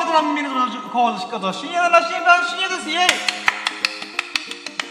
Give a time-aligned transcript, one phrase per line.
[0.00, 0.54] あなたの耳の
[0.92, 3.00] 講師こと、深夜の羅針盤深夜です、イェイ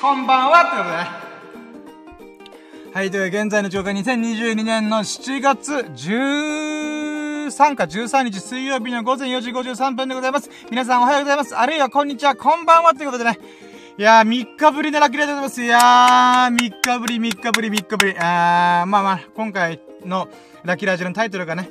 [0.01, 1.07] こんばんは、ということでね。
[2.93, 10.49] はい、という現在の状況2022年の7月13か13日水曜日の午前4時53分でございます。
[10.69, 11.55] 皆さんおはようございます。
[11.55, 13.39] あるいはこんにちは、こんばんは、ということでね。
[13.97, 15.63] いやー、3日ぶりでラッキーでございます。
[15.63, 18.15] いやー、3日ぶり、3日ぶり、3日ぶり。
[18.19, 20.27] あー、まあまあ、今回の
[20.65, 21.69] ラッキーラジオのタイトルがね、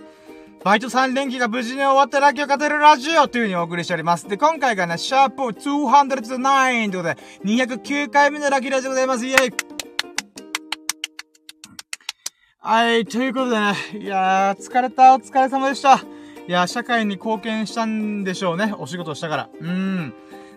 [0.66, 4.26] バイト3連休が無事に終わったラッキーを語るラジオという風にお送りしております。
[4.26, 9.24] で、今回がね、シャープ209ということで、209回目のラッキーラジオでございます。
[9.24, 9.54] イェイ
[12.58, 16.00] はい、ということでね、いやー、疲れた、お疲れ様でした。
[16.48, 19.48] いやー、社会に貢献したんでしょうね、お仕事したから。
[19.60, 20.14] うーん。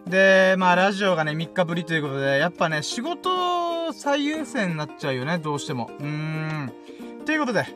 [0.08, 5.92] で、まあ、ラジオがね、3日ぶりということで、やっぱね、仕事最優先になっちゃうよね、どうしても。
[6.00, 6.74] うーん。
[7.28, 7.68] ということで、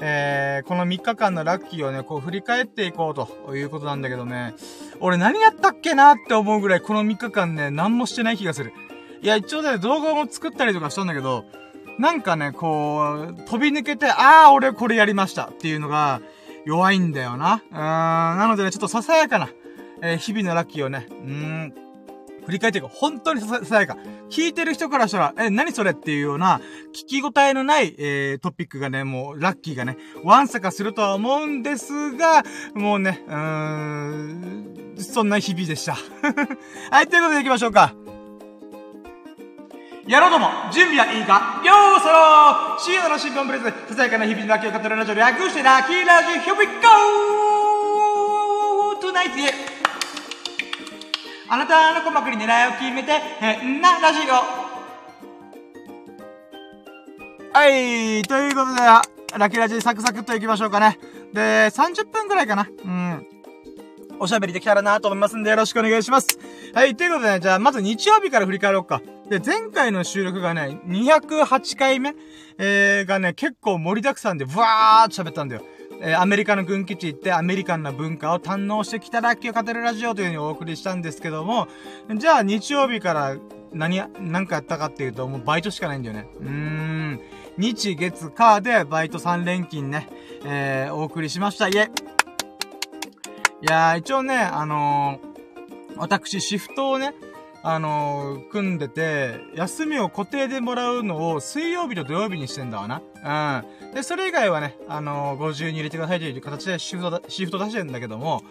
[0.00, 4.54] えー、この3日間のラッキーをね、こう振り返っていこうということなんだけどね、
[5.00, 8.72] 俺何やったっけなって思うぐらいこの3日間ね、何もしてない気がする。
[9.22, 11.44] いや、一応ね、動画も作ったりとかしたんだけど、
[11.98, 16.20] なんかね、こう、飛び抜けて、ああ、俺これやりましたっていうのが
[16.66, 17.62] 弱いんだよな。
[17.70, 19.48] うーん、なのでね、ちょっとささやかな、
[20.02, 21.74] えー、日々のラッキーをね、うーん、
[22.46, 22.88] 振り返っていく。
[22.88, 23.96] 本当にささやか。
[24.30, 26.60] 聞いてる人からしたら、え、何それっていうような、
[26.94, 32.44] 聞き応えのない、えー、トピックがね、もう、ラッキーがね、ワンサかするとは思うんですが、
[32.74, 35.96] もうね、うーん、そんな日々でした。
[36.90, 37.92] はい、ということで行きましょうか。
[40.06, 46.70] やろうども、準備はいいかようそろ深夜の新聞プレゼン、ささやかな日々のラッキーを語るラジオ略してラッキーラジオ、Here we go!
[49.02, 49.75] Tonight, yeah!
[51.48, 54.66] あなたの鼓膜に狙いを決めて、変なラジオ。
[57.56, 58.80] はい、ということで、
[59.38, 60.98] ラキラジサクサクっといきましょうかね。
[61.32, 62.66] で、30分くらいかな。
[62.84, 63.26] うん。
[64.18, 66.36] おしゃべりできたらなと思いますんでよろしくお願いします。
[66.74, 69.00] はい、ということでね、じゃあまず日曜日から振り返ろうか。
[69.28, 72.14] で、前回の収録がね、208回目、
[72.58, 75.62] えー、がね、結構盛りだくさんで、ブワーっと喋ったんだよ。
[76.00, 81.68] えー、アメリカの軍基地行ってアメリカンな文化を堪能してきたラッキーを語るラジオという風にお送りしたんですけども、
[82.14, 83.36] じゃあ日曜日から
[83.72, 86.28] 何や、何かやったかっていうと、もうバイトしかないんだよね。
[86.40, 87.20] うーん。
[87.58, 90.08] 日、月、火でバイト3連勤ね、
[90.44, 91.68] えー、お送りしました。
[91.68, 91.90] いえ。
[93.62, 97.14] いやー、一応ね、あのー、私、シフトをね、
[97.68, 103.02] あのー、組んでて、休みを固定でもらうのを水曜日と土曜日にしてんだわな。
[103.82, 103.92] うん。
[103.92, 108.44] で、それ以外はね、あのー、50に入れてくださいという形でシフトシフト出してんだけども、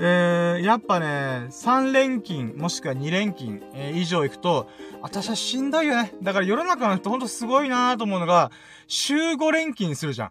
[0.00, 1.06] えー、やっぱね、
[1.50, 4.68] 3連勤、もしくは2連勤、えー、以上行くと、
[5.02, 6.12] 私はしんどいよね。
[6.20, 8.50] だから世の中の人ほんとすごいなと思うのが、
[8.88, 10.30] 週5連勤するじゃん。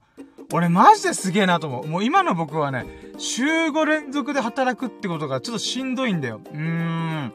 [0.52, 1.88] 俺マジですげえなと思う。
[1.88, 2.86] もう今の僕はね、
[3.18, 6.42] 週5連続で働くってことがちょっとしんどいんだよ。
[6.44, 7.34] うーん。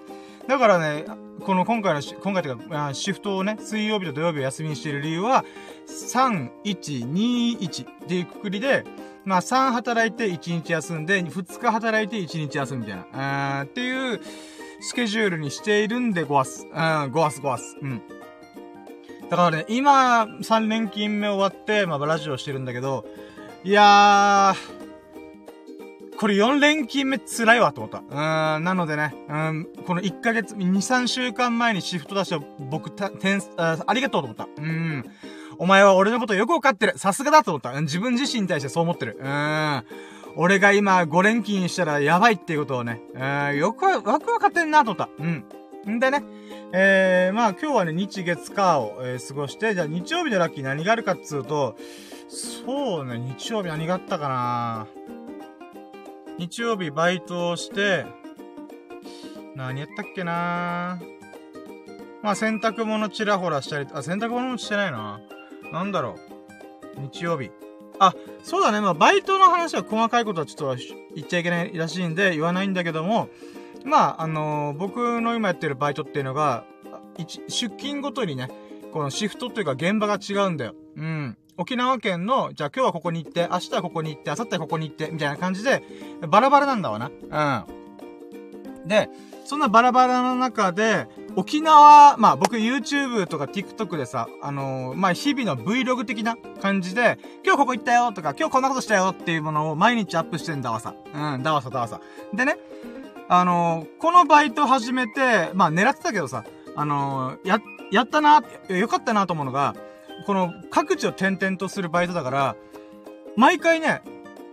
[0.48, 1.04] だからね、
[1.44, 5.44] この今回の、今回というか、シフトをね、水曜日と土曜日を休みにしている理由は、
[5.88, 8.84] 3、1、2、1っていうくくりで、
[9.24, 14.20] まあ3働いて1日休んで、2日働いて1日休むみたいな、っていう
[14.80, 16.64] スケジュールにしているんでごわす。
[16.64, 17.76] うん、ごわすごわす。
[17.82, 18.02] うん。
[19.28, 23.04] だからね、今、3連勤目終わって、まあラジオしてるんだけど、
[23.64, 24.75] いやー、
[26.19, 27.99] これ4連勤目辛いわと思った。
[27.99, 34.49] うーん、なのでね、うん、この1ヶ月、2、3週間前にシフト出した僕、てん、ありがとうと思った。
[34.56, 35.04] うん。
[35.59, 36.99] お前は俺のことよくわかってる。
[36.99, 37.78] さすがだと思った。
[37.82, 39.19] 自分自身に対してそう思ってる。
[39.21, 39.84] うん。
[40.37, 45.09] 俺が今5連勤したらやばいっていうことをね、うん、よくわ、くわかってんなと思った。
[45.19, 45.44] うん。
[45.88, 46.25] んでね、
[46.72, 51.77] えー、まあ今日はね、日月火を、えー、過ごして、じゃあ日曜日のラッキー何があるかっつうと、
[52.28, 54.87] そうね、日曜日何があったかな
[56.38, 58.06] 日曜日バイトをして、
[59.54, 61.00] 何やったっけな
[62.22, 65.20] まあ洗濯物ちらほらしたり、あ、洗濯物もしてないな。
[65.72, 66.16] なんだろ
[66.98, 67.00] う。
[67.00, 67.50] 日曜日。
[67.98, 68.80] あ、そうだね。
[68.80, 70.83] まあバイトの話は細かいことはちょっと
[71.15, 73.28] 言っちゃいけないらしいんで言わないんだけども、
[73.84, 76.65] まあ、あのー、僕の今やってるバイトっていうのが、
[77.16, 78.50] 出勤ごとにね、
[78.92, 80.74] このシフトというか現場が違うんだよ。
[80.97, 81.38] うん。
[81.58, 85.82] 沖縄県の、じゃあ今日はここに行って、明日はここに行って、明後日はここに行って、みたいな感じで、
[86.28, 87.10] バラバラなんだわな。
[87.66, 87.72] う
[88.84, 88.88] ん。
[88.88, 89.08] で、
[89.44, 100.94] そんなバラバラの中で、沖縄、まあ僕 YouTube とか TikTok でさ、あのー、まあ日々の Vlog 的な感じで、今日ここ行ったよとか、今日こんなことしたよっていうものを毎日アップしてんだわさ。
[101.14, 102.00] うん、だわさだわさ。
[102.34, 102.59] でね、
[103.28, 106.44] あのー、このバイト始めて、まあ狙ってたけどさ、
[106.76, 107.60] あのー、や、
[107.91, 109.74] やったな、よかったなと思うのが、
[110.24, 112.57] この各地を転々とするバイトだから、
[113.36, 114.03] 毎回ね、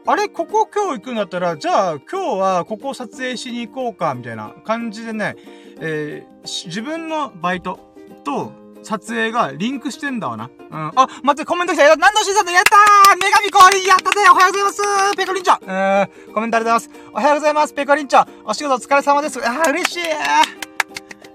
[0.05, 5.35] あれ、ここ今日行くんだったら、じゃあ今日はここ撮影しに行こうか、みたいな感じでね、
[5.79, 7.79] えー、自分のバイト
[8.25, 8.51] と
[8.83, 10.49] 撮影がリンクしてんだわな。
[10.71, 10.91] うん。
[10.95, 11.95] あ、待って、コメント来たよ。
[11.95, 17.09] 何の審査でやったー女神降臨やったぜおはようございますペコリンチョうーん、コメントありがとうございます。
[17.13, 19.39] おはようございますペコリンチョお仕事お疲れ様です。
[19.47, 19.99] あ、嬉しい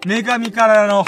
[0.06, 1.06] 女神からの、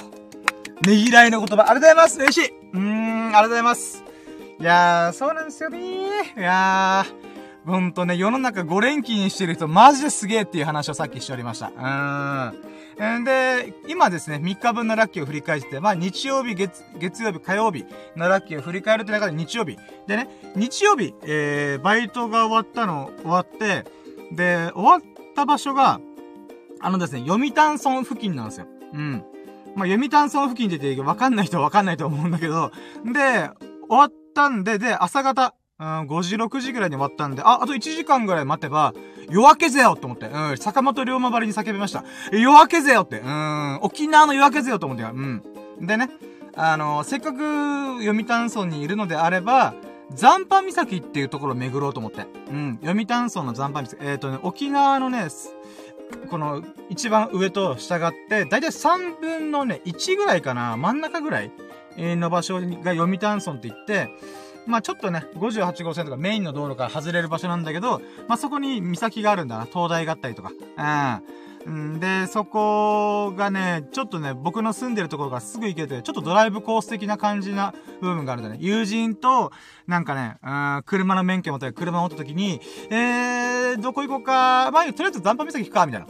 [0.87, 4.05] ねぎらいの言葉、ありがとうございます嬉しいうーん、ありがとうございます。
[4.59, 6.41] いやー、そうなんですよねー。
[6.41, 11.69] いやー、ほんとね、世の中5連勤してる人マジですげえっていう話をさっきしておりました。
[11.69, 13.25] うーん。
[13.25, 17.87] で、今ですね、3日分のラッキーを振り返って、まあ日曜日、月、月曜日、火曜日
[18.17, 19.79] のラッキーを振り返るって中で日曜日。
[20.07, 23.85] でね、日曜日、えー、バイトが終わったの、終わって、
[24.33, 25.01] で、終わっ
[25.35, 26.01] た場所が、
[26.81, 28.67] あのですね、読谷村付近なんですよ。
[28.93, 29.25] うん。
[29.77, 32.71] まあ、読谷村付近って言ってわかんない人はわかんないと思うんだけど、
[33.05, 33.51] で、
[33.89, 38.95] 終わったんで、で、朝方、うん、5時、6時ぐらいに終わったんで、あ、あと1時間ぐらい待てば、
[39.31, 42.05] 夜明けぜよと思って、うん、坂本龍馬張りに叫びました。
[42.33, 45.43] 夜明けぜよって、うん、沖縄の夜明けぜよと思って、うん。
[45.81, 46.11] でね、
[46.55, 49.75] あの、せっかく読谷村にいるのであれば、
[50.15, 52.27] 残波岬っていうところを巡ろうと思って。
[52.51, 52.79] うん。
[52.83, 53.97] 読谷村の残波岬。
[54.01, 55.29] えっ、ー、とね、沖縄のね、
[56.29, 61.51] この、一番上と下がって、だいたい3分のね、1ぐらいかな、真ん中ぐらい
[61.97, 64.09] の場所が読谷村って言って、
[64.67, 69.67] まあちょっとね、58号線とかメインの道路から外れる場所なんだけど、まあそこに岬があるんだな。
[69.67, 70.51] 灯台があったりとか。
[70.51, 71.50] うん。
[71.69, 78.57] んで、そこがね、ちょっとね、僕の住んでるところがすぐ行けて、ちょっとドライブコース的な感じな部分があるんだね。
[78.61, 79.53] 友人と、
[79.87, 82.61] なんかね、うん、車の免許持って車持った時に、
[82.91, 86.07] えー、どこ行こうか、まあ、とりあえず残波岬行くか、みたいな。
[86.07, 86.09] っ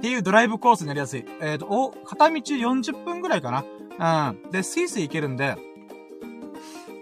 [0.00, 1.24] ていうドライブコースになりやすい。
[1.40, 3.50] えっ、ー、と、お、片道40分ぐらいか
[3.98, 4.32] な。
[4.32, 4.50] うん。
[4.50, 5.56] で、スイスイ行けるんで、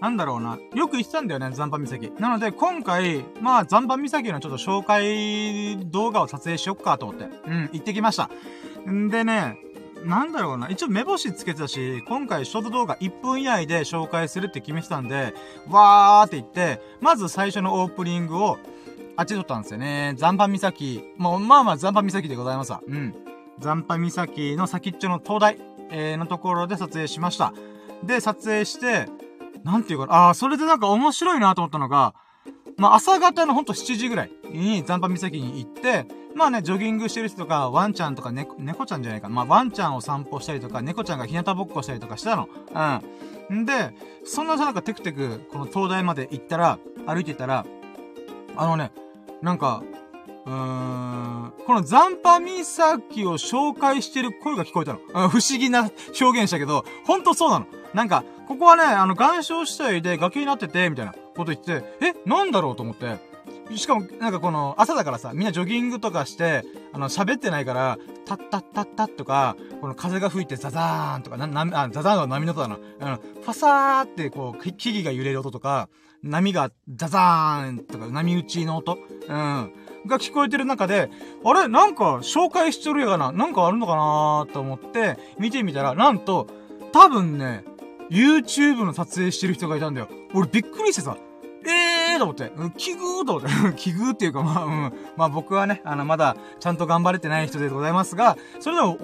[0.00, 0.58] なんだろうな。
[0.74, 2.12] よく言ってたんだよね、残波岬。
[2.20, 7.24] なので、今回、まあ、残波岬のちょっと紹介動画を撮影しよっかと思って。
[7.46, 8.30] うん、行ってきました。
[8.88, 9.58] んでね、
[10.04, 10.68] なんだろうな。
[10.68, 15.34] 一応目星つけてたし、今回ショート動画1分以内で紹介するって決めてたんで、
[15.68, 18.58] わーって言って、まず最初のオープニングを、
[19.16, 20.14] あっちで撮ったんですよね。
[20.16, 21.14] 残波岬。
[21.16, 22.80] まあまあまあ残波岬でございますわ。
[22.86, 23.14] うん。
[23.58, 25.58] 残波岬の先っちょの灯台、
[25.90, 27.52] えー、のところで撮影しました。
[28.04, 29.08] で、撮影して、
[29.64, 32.14] なんていうかな、ああ、それでなんか面白いなと思ったのが、
[32.76, 39.28] まあ、朝方のほんと7時ぐらいに残波岬に行って、まあね、ジョギングしてる人とか、ワンちゃんとか猫、猫ちゃんじゃないか。
[39.28, 42.49] まあ、ワンちゃんを散歩したりとか、猫ちゃんが日向ぼっこしたりとかしたの。
[43.50, 43.62] うん。
[43.62, 43.93] んで、
[44.25, 47.66] そんなさ、なんかテクテク、この灯台まで行ったら、歩いてたら、
[48.56, 48.93] あのね、
[49.43, 49.82] なんか、
[50.46, 55.28] うーん、この残波岬を紹介してる声が聞こえたの。
[55.28, 55.90] 不思議な
[56.20, 57.66] 表現したけど、ほんとそうなの。
[57.94, 63.18] なんか、ここはね、あの、岩礁地帯で崖になってて、みたいなこと言って、え、なんだろうと思って。
[63.76, 66.64] しかも、なんかこの、朝だからさ、みんなジョギングとかして、
[66.94, 72.78] あの、喋ってないから、タッタッタッタッとか、この風が吹いてザザーンとか、な、な、あ、ザザーンは波の音だな。
[73.00, 75.90] あの、ファサーってこう、木々が揺れる音とか、
[76.22, 78.96] 波がザザーンとか、波打ちの音
[79.28, 79.72] うん。
[80.06, 81.10] が聞こえてる中で、
[81.44, 81.68] あれ？
[81.68, 83.30] なんか紹介しとるやがな。
[83.30, 86.48] なんかあるのかなーと思って、見てみたら、なんと、
[86.92, 87.64] 多分ね、
[88.10, 90.08] YouTube の撮影してる人がいたんだよ。
[90.34, 91.16] 俺びっくりしてさ、
[91.66, 98.99] ええーと思って、うん、奇遇と思って、奇遇っていうかまあ、うん、まあ僕はね、あの、まだ、ちゃんと頑張れてない人でございますが、それでも、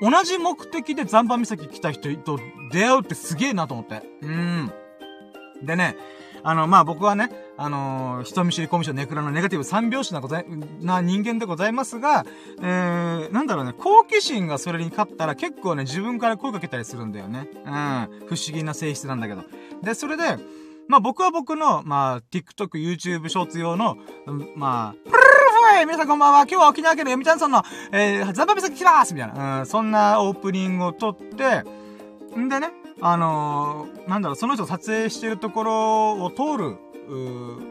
[0.00, 2.38] 同じ目的で残波岬来た人と
[2.72, 4.02] 出会うってすげえなと思って。
[4.22, 4.72] うん。
[5.62, 5.96] でね、
[6.42, 10.46] あの、まあ、僕はね、あのー、人見知りコミュ障ネクラのネガティブ三拍子なござい、
[10.80, 12.24] な人間でございますが、
[12.60, 17.48] えー、なんだろうね、好奇心がそれに勝ったら結構ね、自分から声かけたりするんだよね。
[17.64, 18.26] うん。
[18.26, 19.42] 不思議な性質なんだけど。
[19.82, 20.38] で、それで、
[20.88, 23.96] まあ、僕は僕の、まあ、TikTok、YouTube ショーツ用の、
[24.56, 26.40] まあ、プルルル皆さんこんばんは。
[26.40, 31.62] 今日は沖縄県の読谷村の、えー、ザンバ岬来ますみたいな、うん、そんなオープニングを撮って、
[32.38, 36.76] んでね、あのー、なんだろう、その人撮影してるところを通る、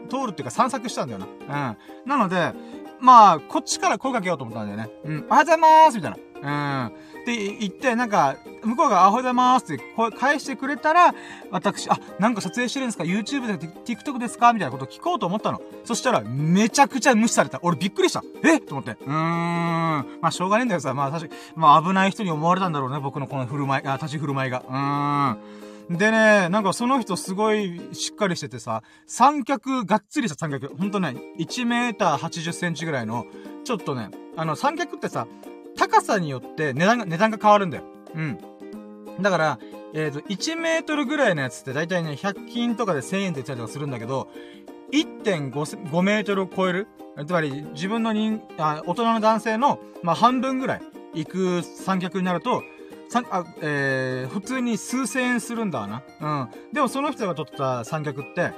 [0.08, 1.26] 通るっていうか散策したんだよな。
[1.26, 2.08] うん。
[2.08, 2.52] なので、
[3.00, 4.90] まあ、こっちから声かけようと思ったんだよね。
[5.04, 5.26] うん。
[5.28, 6.10] おはようございますみたい
[6.42, 6.86] な。
[6.86, 6.92] うん。
[7.28, 11.14] って言って、なんか、向こうが、おはようございますって声返してくれたら、
[11.50, 15.60] 私、あ、なんか撮影してるんですか ?YouTube で TikTok ですかみたいなこと聞こうと思ったの。
[15.84, 17.60] そしたら、めちゃくちゃ無視された。
[17.62, 18.22] 俺びっくりした。
[18.42, 18.60] え？
[18.60, 18.92] と思って。
[18.92, 19.12] うーん。
[19.12, 20.94] まあ、しょうがねえんだよさ。
[20.94, 22.98] まあ、確か、まあ、危ない人に思われたんだろうね。
[22.98, 24.64] 僕のこの振る舞い、あ、立ち振る舞いが。
[24.66, 25.98] うーん。
[25.98, 30.74] でね、なんかその人すごいしっかりしててさ、三脚、がっつりした三脚。
[30.76, 33.24] ほんとね、1メーター80センチぐらいの、
[33.64, 35.26] ちょっとね、あの、三脚ってさ、
[35.78, 37.84] 高さによって値段が、値段が変わるんだよ。
[38.14, 38.38] うん。
[39.20, 39.58] だから、
[39.94, 44.28] えっ、ー、と、1メートルぐらいのやつって大体ね、100均とかで1000円って言ったりとかするんだけど、
[44.92, 46.88] 1.5メートルを超える、
[47.26, 50.82] つまり自分の人、あ大人の男性の、まあ、半分ぐらい
[51.14, 52.62] 行く三脚になると、
[53.08, 56.02] さあ、えー、普通に数千円するんだな。
[56.20, 56.74] うん。
[56.74, 58.52] でもその人が撮った三脚って、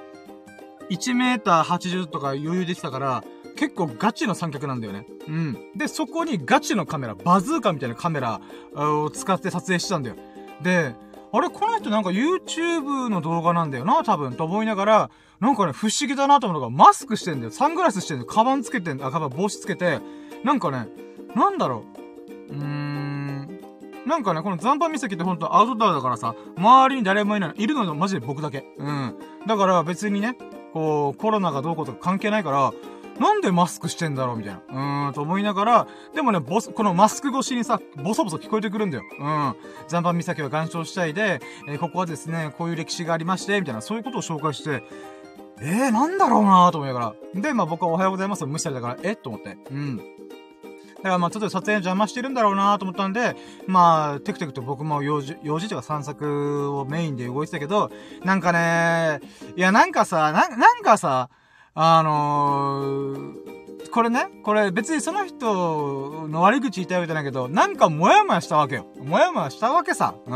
[0.91, 3.25] 1メーター80とか余裕できたから、
[3.61, 5.07] 結構ガチの三脚なんだよね。
[5.29, 5.59] うん。
[5.77, 8.41] で、そこにガチのカメラ、バズーカみたいなカメラ
[8.75, 10.17] を使って撮影してたんだよ。
[10.63, 10.95] で、
[11.31, 17.51] あれこの人なんか YouTube の動画なんだよな、多分、と思いながら、なんかね、不思議だなと思うのが、マスクしてんだよ。
[17.51, 18.27] サングラスしてんだよ。
[18.27, 19.09] カバンつけてんだよ。
[19.09, 20.01] あ、カバン帽子つけて、
[20.43, 20.89] なんかね、
[21.37, 21.85] なんだろ
[22.51, 22.55] う。
[22.55, 23.61] うーん。
[24.07, 27.63] なんかね、この残波岬ってほんとアウトドアだからさ、周りに誰もいない。
[27.63, 28.65] いるのマジで僕だけ。
[28.79, 29.17] うん。
[29.47, 30.39] だから別にね、
[30.73, 32.73] こう、コロナがどうこうとか関係ないから、
[33.21, 34.61] なんでマスクしてんだろうみたいな。
[34.61, 39.05] うーん、と思いながら、でもね、ボス、このマスク越しにさ、ボソボソ聞こえてくるんだよ。
[39.19, 39.55] うん。
[39.89, 44.83] 残波岬は岩礁地帯で、えー、ここはですね、こういう歴史がありまして、みたいな、そういうことを紹介して、
[45.61, 47.41] えー、なんだろうなーと思いながら。
[47.43, 49.59] で、まあ僕はおはようございます無視されたから、えと思って。
[49.71, 49.97] うん。
[49.99, 50.03] だ
[51.05, 53.37] からまあちょっと撮影邪魔してるんだろうなと思ったんで、
[53.67, 57.91] まあ、テクテクと僕も用事、用事とか散策をメインで動いてたけど、
[58.25, 59.21] なんかね、
[59.57, 61.29] いやなんかさ、な、なんかさ、
[61.75, 68.87] あのー、これね、これ別にその人の悪口言いたいわけじゃないけど、なんかモヤモヤしたわけよ。
[68.99, 70.15] モヤモヤしたわけさ。
[70.27, 70.35] うーん。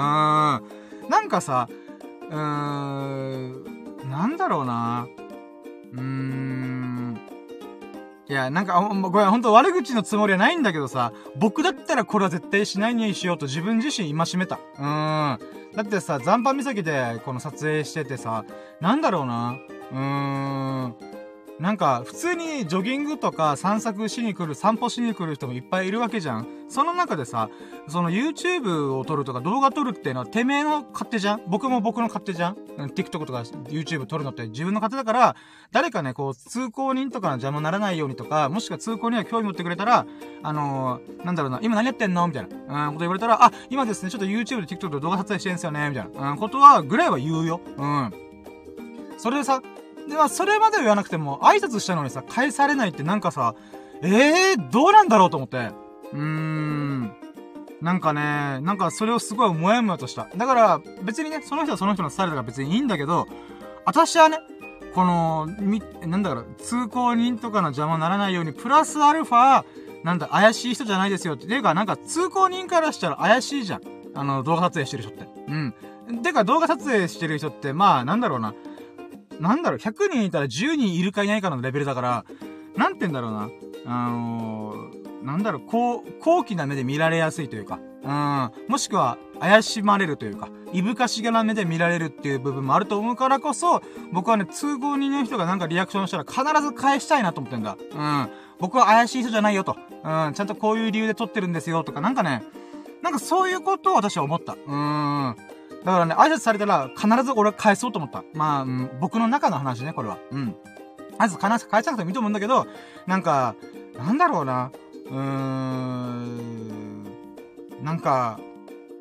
[1.08, 1.68] なんかさ、
[2.30, 5.06] うーん、なんだろうな。
[5.92, 7.20] うーん。
[8.26, 14.58] いや、なんか、ごめん、ほんと悪口のつもりはないんだけどさ、僕だったらこれは絶対しないにしようと自分自身戒めた。
[14.78, 15.38] うーん。
[15.74, 18.44] だってさ、残波岬でこの撮影しててさ、
[18.80, 19.56] なんだろうな。
[19.92, 20.83] うーん。
[21.64, 26.46] なんか、普通にジョギングとか散策しに来る、散歩しに来る人もいっぱいいるわけじゃん。
[26.68, 27.48] その中でさ、
[27.88, 33.38] その YouTube を撮るとか動画撮るっていうのはてめえの勝手じゃん僕も僕の勝手じゃん ?TikTok とか
[33.70, 35.36] YouTube 撮るのって自分の勝手だから、
[35.72, 40.04] 誰かね、こう、通行人とかの邪魔にならないようにとか、もしくは通行には興味持ってくれたら、
[40.42, 42.26] あのー、なんだろうな、今何やってんの？
[42.26, 45.88] みたいな、うん、こと言われたら、あ、今ですね、ちょっと YouTube で TikTok で動画撮影してんすよね？
[45.88, 47.62] みたいな、うん、ことは、ぐらいは言うよ。
[47.78, 48.12] うん。
[49.16, 49.62] それでさ、
[50.08, 53.54] で、まあ、それまでは言わなくても、挨拶したのにさ、返されないってなんかさ、
[54.02, 55.70] ええー、どうなんだろうと思って。
[56.12, 57.12] うーん。
[57.80, 60.28] なんかね、なんかそれをすごいもやもやとした。
[60.36, 63.26] だから、別にね、その人はその人のスタイルだから別にいいんだけど、
[63.84, 64.38] 私はね、
[64.94, 69.64] この、み、なんだろう、通行人とかの邪魔にならないように、プラスアルファ、
[70.04, 71.46] なんだ、怪しい人じゃないですよって。
[71.46, 73.80] ていうか、なんか、通行人からしたら怪しいじゃん。
[74.14, 75.26] あの、動画撮影してる人って。
[75.48, 76.22] うん。
[76.22, 78.54] てか、動画撮影してる人って、まあ、なんだろうな。
[79.40, 82.24] なんだろう、100人いたら10人いるかいないかのレベルだから、
[82.76, 83.50] なんて言うんだろうな。
[83.86, 97.76] あのー、なんだろう、こう、高貴な目で見られやすいというか、うん、もしくは、怪しまれるというか、いぶかしげな目で見られるっていう部分もあると思うからこそ、僕はね、通行人の人がなんかリアクションしたら必ず返したいなと思ってんだ。
[97.78, 98.30] うん。
[98.58, 99.76] 僕は怪しい人じゃないよと。
[100.04, 100.32] うん。
[100.34, 102.42] ちゃんとこういう理由で撮ってるんですよとか、なんかね、
[103.02, 104.54] なんかそういうことを私は思った。
[104.54, 105.36] うーん。
[105.84, 108.24] だからね、挨拶されたら必ず俺は返そうと思った。
[108.32, 110.18] まあ、うん、僕の中の話ね、これは。
[110.30, 110.56] うん。
[111.18, 112.66] 挨拶必ず返さなくてもいいと思うんだけど、
[113.06, 113.54] なんか、
[113.96, 114.72] なんだろうな。
[115.06, 117.04] うーん。
[117.82, 118.40] なんか、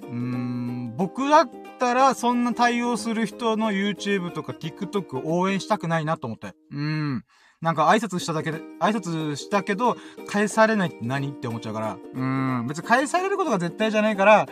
[0.01, 1.49] うーん、僕だっ
[1.79, 6.53] たらそんな対応する人の YouTube とか TikTok を応援したくないなと思って。
[6.71, 7.23] うん。
[7.61, 9.95] なんか挨拶しただけで、挨拶したけど、
[10.27, 11.29] 返されないって何？
[11.29, 11.97] って思っちゃうから。
[12.13, 12.67] うん。
[12.67, 14.47] 別に返されることが絶対じゃないから、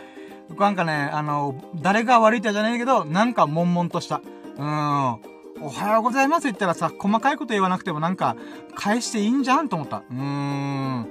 [0.58, 4.20] なんかね、あの、誰が悪いってじゃないけど、なんか悶々とした。
[4.56, 5.32] うん。
[5.60, 8.36] おはようございます言ったらさ、細かいこと言わなくてもなんか、
[8.74, 9.98] 返していいんじゃんと思った。
[9.98, 11.08] うーん。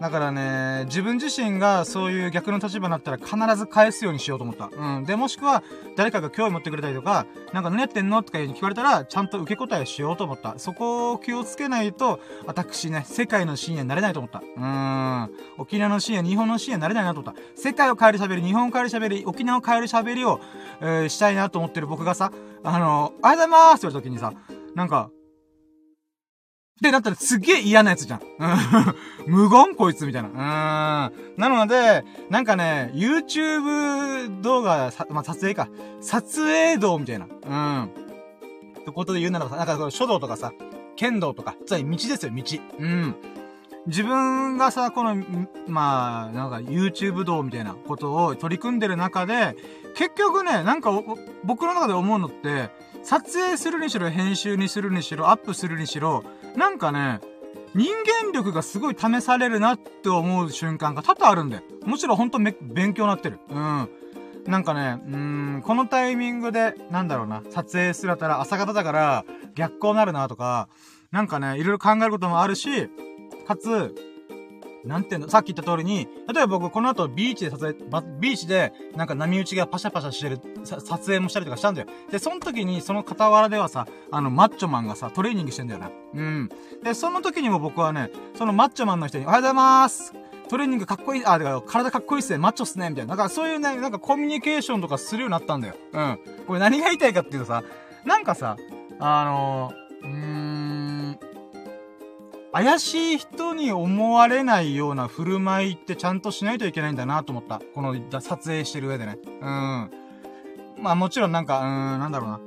[0.00, 4.70] だからね、自分自身がそういう逆の立場になったら必ず返すようにしようと思った。
[4.72, 5.04] うん。
[5.04, 5.62] で、もしくは、
[5.96, 10.54] 誰かが興味持ってくれたりとか、なんか何やってんのとか聞かれたら、ちゃんと受け答えしようと思った。
[10.58, 14.40] そこを気をつけないと、私ね、世界の深夜になれないと思った。
[14.40, 15.30] うーん。
[15.58, 17.40] 沖縄の深夜、日本の深夜になれないなと思った。
[17.54, 20.40] 世界を変える喋り、日本を変える喋り、沖縄を変える喋りを、
[20.80, 22.32] えー、したいなと思ってる僕がさ、
[22.64, 24.32] あの、ありがとうございますって言われた時にさ、
[24.74, 25.10] なんか、
[26.82, 28.20] で、だったらすげえ嫌なやつじゃん。
[29.26, 30.28] 無言こいつみたいな。
[30.28, 31.40] うん。
[31.40, 35.68] なので、なんかね、YouTube 動画、まあ、撮影か。
[36.00, 37.26] 撮影道みたいな。
[37.26, 37.84] うん。
[38.80, 40.52] ってことで言うならばさ、なんか書道とかさ、
[40.96, 42.42] 剣道とか、つまり道ですよ、道。
[42.80, 43.14] うん。
[43.86, 45.24] 自分がさ、この、
[45.68, 49.56] まあ、なんか YouTube 道みたいなことを取り組んでる中で、
[49.94, 50.90] 結局ね、なんか
[51.44, 52.70] 僕の中で思うのって、
[53.04, 56.24] 撮影するにしろ、編集にするにしろ、アップするにしろ、
[56.56, 57.20] なんかね、
[57.74, 57.88] 人
[58.24, 61.62] 間力がすごい試されるなって思う瞬間が多々あるんだよ。
[61.84, 63.38] もちろんほんとめ勉強になってる。
[63.48, 63.88] うん。
[64.46, 65.16] なんかね、うー
[65.58, 70.68] ん、このタイミングで、なんだろうな、撮影するったら朝方だから逆光になるなとか、
[71.12, 72.90] なんかね、いろいろ考えることもあるし、
[73.46, 73.94] かつ、
[74.84, 77.78] なんていうの、さっき言った通りに、例えば僕この後ビーチで撮影、
[78.18, 81.86] ビーチでなんか波打ちがパシャパシャしてる、撮影もしたりとかしたんだよ。
[82.10, 85.90] で、その時にその傍らではさ、あの、マッチョマンがさ、トレーニングしてんだよな。
[86.14, 86.48] うん。
[86.82, 90.14] で、その時にも僕はね、そのマッチョマンの人に、おはようございます
[90.48, 93.16] トレーニングかっこいい、あ、だから体かっこいいっすね、マッチョっすね、みたいな。
[93.16, 95.74] なんかそういうね、なんかコミュニケーションとかするようになったんだよ。
[95.92, 96.18] うん。
[96.46, 97.62] これ何が言いたいかっていうとさ、
[98.04, 98.56] なんかさ、
[98.98, 100.61] あのー、うーん、
[102.52, 107.60] 怪しい人に思われないような振る舞いってちゃんとしないといけないんだなと思った。
[107.74, 109.18] この撮影してる上でね。
[109.24, 109.90] うん。
[110.82, 112.40] まあもちろんなんか、うん、なんだろうな。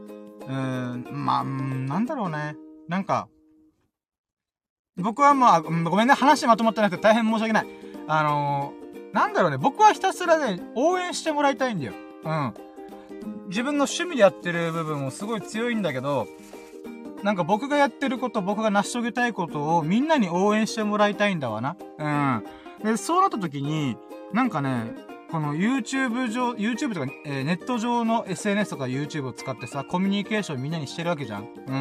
[0.47, 0.51] う
[0.97, 2.55] ん、まあ、なんだろうね。
[2.87, 3.27] なんか、
[4.97, 7.67] 僕はまあ、ごめんね、話まとまってなくて大変申し訳ない。
[8.07, 11.93] あのー、なんだろうね、僕はひたすらね、応援してもらいたいんだよ。
[12.23, 12.53] うん。
[13.47, 16.27] 自分の趣味でやってる部分もすごい強いんだけど、
[17.25, 21.75] なんか僕がやってること、僕が成し遂げたいことをみんなに応援してもらいたいんだわな。
[21.97, 22.43] うん。
[22.83, 23.97] で、そうなった時に、
[24.31, 24.93] なんかね、
[25.31, 31.49] この YouTube 上、YouTube とか、えー、ネット上の SNS とか YouTube を使ってさ、コミュニケーションみんなにしてるわけじゃん。
[31.65, 31.71] う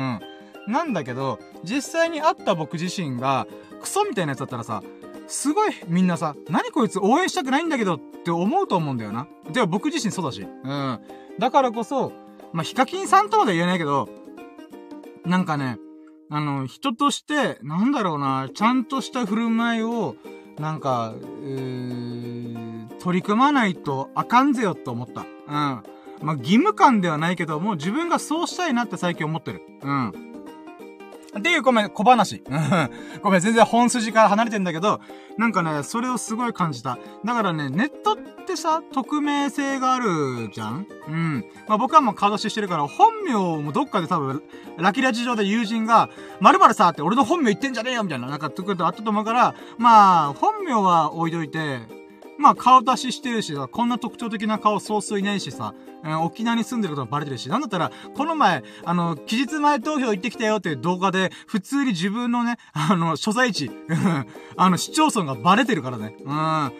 [0.70, 0.72] ん。
[0.72, 3.46] なんだけど、実際に会った僕自身が、
[3.82, 4.82] クソみたいなやつだったらさ、
[5.26, 9.28] すごいみんなさ、何こいつ応援したくないんだけどって思うと思うんだよな。
[9.52, 10.40] では僕自身そうだし。
[10.40, 11.00] うん。
[11.38, 12.12] だからこそ、
[12.54, 14.08] まあ、ヒカキンさんとまで言えないけど、
[15.24, 15.78] なんかね、
[16.30, 20.16] あの、人として、なんだろうな、ちゃんとした振る舞いを、
[20.58, 25.22] なんか、うー、取り組まないとあかんぜよと思った。
[25.22, 25.26] うん。
[25.46, 25.82] ま
[26.32, 29.62] あ、義務感ではないけど、もう自分がそうしたいなって最近思ってる。
[29.82, 30.33] うん。
[31.38, 32.42] っていうごめん、小話。
[33.22, 35.00] ごめん、全然本筋から離れてんだけど、
[35.36, 36.98] なんかね、それをすごい感じた。
[37.24, 40.86] だからね、ネットってさ、匿名性があるじゃん？
[41.08, 41.44] うん。
[41.68, 44.42] まあ僕はもう顔出ししてるから、本名もどっかで多分、
[44.78, 46.08] ラキラジ上で友人が、
[46.40, 51.80] 〇〇さって俺の本名言ってんじゃねえよみたいな、なんか、とくとあったと思うから、まあ、本名は置いといて、
[52.38, 63.70] まあ顔出ししてるしさ、こんな特徴的な顔そうそういないしさ、うん、沖縄に住んでることもバレてるし、なんだったら、この前、あの、期日前投票行ってきたよっていう動画で、普通に自分のね、あの、所在地、
[64.56, 66.16] あの、市町村がバレてるからね。
[66.24, 66.72] うん。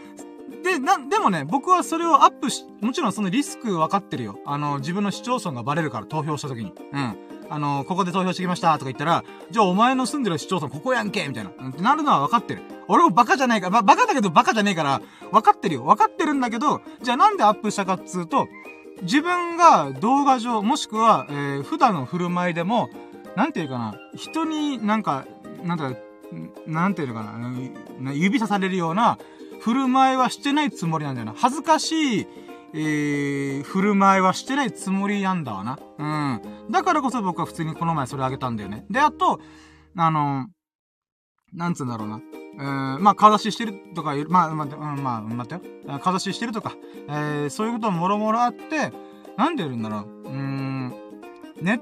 [0.63, 4.39] で、な、でもね、僕はそれをアップし、もちろんそのリスク分かってるよ。
[4.47, 6.73] あの、自分の市町村がバレるから投票した時に。
[6.93, 7.17] うん。
[7.51, 11.51] あの、ここで投票してきましたとか言ったら、じゃあお前の住んでる市町村ここやんけみたいな。
[11.51, 12.63] ってなるのは分かってる。
[12.89, 15.85] 俺もバカじゃないから、まバカだけどバカじゃねえから、分かってるよ。
[15.85, 18.49] 分かってるんだけど、じゃあなんでアップしたかっつうと、
[19.03, 22.91] 自分が動画上、もしくは、えー、普段の振る舞いでも、
[23.37, 25.27] なんていうかな、人になんか、
[25.63, 25.95] なんか、
[26.67, 27.25] なんていうのか
[28.01, 29.19] な、指さされるような
[29.61, 31.35] 振る舞いはしてないつもりなんだよな。
[31.37, 32.27] 恥ずかしい、
[32.77, 35.79] えー、振る舞いはしてないつもりなんだわな。
[35.97, 36.73] うん。
[36.73, 38.85] だからこそ僕は普通にこの前それあげたんだよね。
[38.91, 39.39] で、あと、
[39.97, 40.49] あの、
[41.53, 42.21] なんつうんだろうな。
[42.57, 45.99] えー、まあ、顔出ししてるとか、まあ、待って、うん、まあ、待ってよ。
[46.01, 46.75] 顔出ししてるとか、
[47.09, 48.93] えー、そういうこともろもろあって、
[49.37, 50.03] なんで言うんだろう。
[50.25, 50.95] うーん、
[51.63, 51.81] ネッ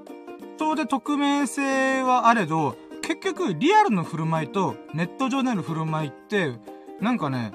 [0.59, 6.59] トで匿名性はあれど、結局、リアルの振る舞いと、ネット上での振る舞いって、
[7.01, 7.53] なんかね、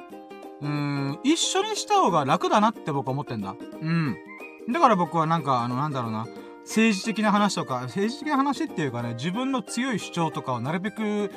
[0.61, 3.55] うーん、一緒にした方が楽だなって僕は思ってんだ。
[3.81, 4.17] うん。
[4.71, 6.27] だから僕はなんか、あの、なんだろうな。
[6.63, 11.31] 政治的な話とか、政治的な話っていうかね、自分の強い主張とかをなるべく、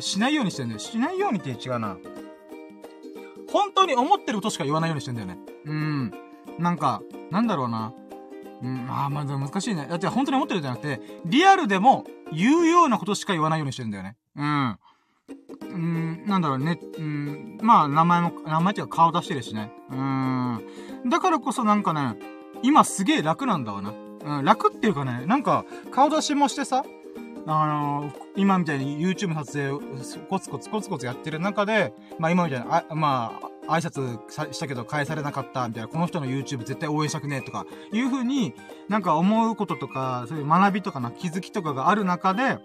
[0.00, 0.78] しないようにしてんだよ。
[0.78, 1.98] しないようにって違うな。
[3.52, 5.38] 本当に思ってることしか言わないようにしてんだよね。
[5.66, 6.12] うん。
[6.58, 7.92] なんか、なんだろうな。
[8.62, 9.86] うん、ああ、まあ難しいね。
[9.88, 14.16] だって本当に思ってるじゃなくて、リアルでも言うようなことしか言わないようにしてるんだよね。
[14.36, 14.78] うん。
[15.62, 16.78] うん、なんだろうね。
[16.98, 19.72] うん、まあ名前も、名前っていうか顔出してるしね。
[19.90, 20.62] うん。
[21.08, 22.16] だからこそなんかね、
[22.62, 23.92] 今すげえ楽なんだわな。
[24.24, 26.84] うん、楽っていうかね、なんか、顔出しもしてさ、
[27.48, 29.80] あのー、今みたいに YouTube 撮影を
[30.28, 38.52] コツコツコツコツやってる中で、まあ今みたいな、あまあ、挨拶したけど返されなかったみたいな、この人の YouTube 絶対応援したくねえとか、いう風に
[38.88, 42.58] なんか思うこととか、そういう学びとかな、気づきとかがある中で、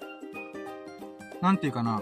[1.42, 2.02] なんていうかな、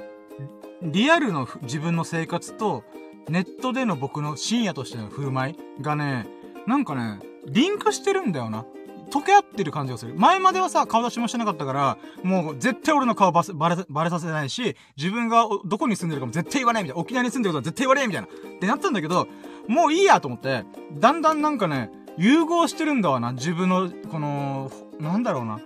[0.82, 2.84] リアルの自分の生活と、
[3.28, 6.28] ネットでの僕の深夜としての振る舞いがね、
[6.66, 8.66] なんかね、リンクしてるんだよな。
[9.10, 10.14] 溶け合ってる感じがする。
[10.16, 17.02] 前まではさ、顔出しもしてなかったから、もう絶対俺の顔ババレ、バレさせないし、自分がどこに住んでるかも絶対言わないみたいな。
[17.02, 18.28] 沖縄に住んでることは絶対言わないみたいな。
[18.28, 19.28] ってなったんだけど、
[19.68, 23.34] もういいやと思って、だんだんなんかね、融合してるんだわな。
[23.34, 25.60] 自分の、この、なんだろうな。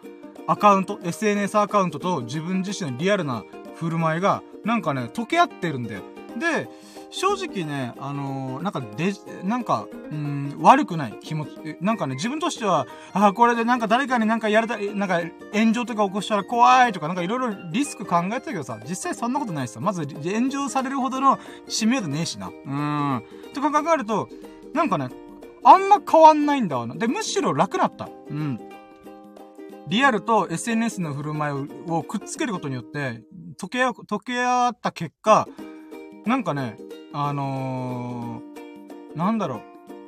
[0.47, 3.43] アカウント、SNS アカウントと自分自身のリアルな
[3.75, 6.01] 振る舞いが、なんかね、溶け合ってるんだよ。
[6.37, 6.67] で、
[7.11, 15.21] 正直ね、あのー、なんかで、なんか、うん、悪くない気持ち、なんかね、自分としては、ああ、これでなんか誰かになんかやれたり、なんか
[15.53, 22.47] 炎上とか起こしたら怖いとか、なんかいろいろリスク考えてたけどさ、実際そんなことないしさ、まず炎上されるほどの知名度ねえしな。
[22.47, 23.23] うん。
[23.53, 24.27] とか考えると、
[24.73, 25.09] なんかね、
[25.63, 26.95] あんま変わんないんだわな。
[26.95, 28.09] で、むしろ楽なった。
[28.29, 28.59] うん。
[29.87, 33.21] リアルと SNS の振る舞いをくっつけることによって、
[33.59, 35.47] 溶け合、溶け合った結果、
[36.25, 36.77] なんかね、
[37.11, 39.61] あのー、なんだろう。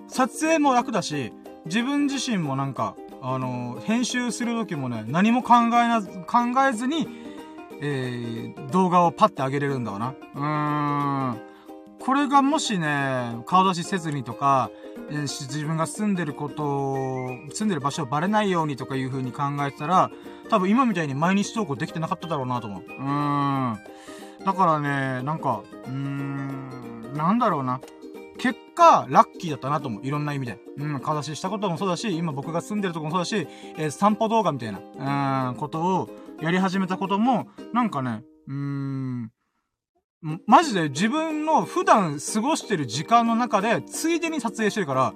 [0.07, 1.33] 撮影も楽だし、
[1.65, 6.37] 自分自身もなんか、あのー、編集する時もね、何も考えな、考
[6.69, 7.07] えずに、
[7.81, 10.13] えー、動画をパッて上げれるんだわな。
[10.35, 11.54] うーん。
[12.05, 14.69] これがもしね、顔出しせずにとか、
[15.09, 20.11] え、自分が住んでることを、住んでる場所をバレないようにとかいう風に考えてたら、
[20.49, 22.83] 多分今みたいに毎日投稿できてなかっただろうなと思う。
[22.83, 23.79] うーん。
[24.45, 27.81] だからね、なんか、うーん、なんだろうな。
[28.37, 30.05] 結果、ラッキーだったなと思う。
[30.05, 30.59] いろんな意味で。
[30.77, 39.31] うん、顔出ししたこともそうだし、今僕が住んでるとこもそうだし、えー、散歩動画みたいな、うーん、ことをやり始めたことも、なんかね、うーん、
[40.47, 45.13] マジで自分の普段過ごしてる時間の中で、ついでに撮影してるから、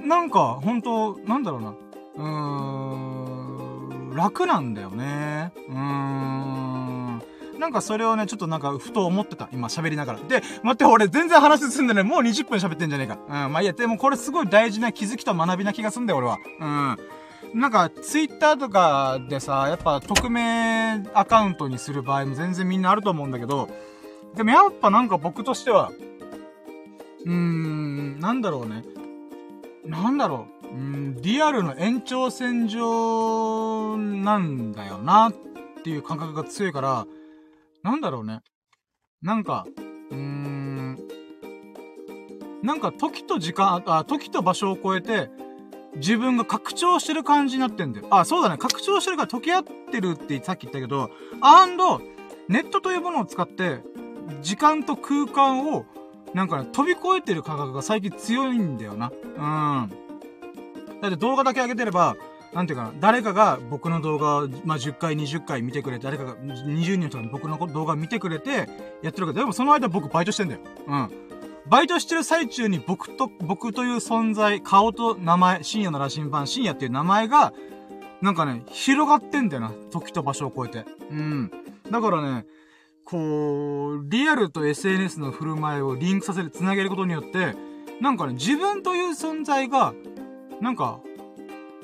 [0.00, 1.74] なんか、本当なんだろうな。
[2.16, 5.52] うーん、楽なんだよね。
[5.68, 7.22] うーん。
[7.58, 9.48] なんかそれをね、ちょっとなんか、ふと思ってた。
[9.52, 10.20] 今喋りながら。
[10.20, 13.18] で、待って、俺全然話進んでね、もう20分喋ってんじゃねえか。
[13.46, 16.38] うん、まあいいや、でもこれすごい大事な気づきと学びな気がすんだよ、俺は。
[16.60, 17.60] うん。
[17.60, 23.68] なんか、ツイッターとかでさ、やっぱ匿名アカウントにする場合も全然みんなあると思うんだけど、
[24.34, 25.90] でもやっぱなんか僕としては、
[27.24, 28.84] うーん、なんだろうね。
[29.84, 30.66] なんだろう。
[30.68, 35.32] うん、リアルの延長線上なんだよなっ
[35.82, 37.06] ていう感覚が強いから、
[37.82, 38.40] なんだろうね。
[39.20, 39.66] なんか、
[40.10, 40.96] うーん、
[42.62, 45.28] なんか時と時間、あ、時と場所を超えて、
[45.96, 48.06] 自分が拡張してる感じになってんだよ。
[48.10, 48.58] あ、そうだね。
[48.58, 52.00] 拡張してるから溶け合ってるってさっき言ったけど、アンド、
[52.48, 53.82] ネットというものを使って、
[54.42, 55.84] 時間と空間を、
[56.34, 59.10] なんかね、飛び越えてる感覚が最近強いんだよな。
[59.10, 59.90] うん。
[61.00, 62.16] だって動画だけ上げてれば、
[62.52, 68.68] なんていうかな、誰かが僕の動画を、まあ、10回、20回見てくれて、誰かが20人の人が僕の動画見てくれて、
[69.02, 70.60] やってるけど、でもその間僕バイトしてんだよ。
[70.86, 71.10] うん。
[71.68, 77.52] バイトしてる最中に僕と、僕という存在、顔と名前、深夜の羅針盤、深夜っていう名前が、
[78.20, 79.72] なんかね、広がってんだよな。
[79.90, 80.84] 時と場所を超えて。
[81.10, 81.50] うん。
[81.90, 82.46] だからね、
[83.10, 87.56] こう、リアルと SNS の振る舞いをリンクさせる、つなげることによって、
[88.00, 89.94] なんかね、自分という存在が、
[90.60, 91.00] なんか、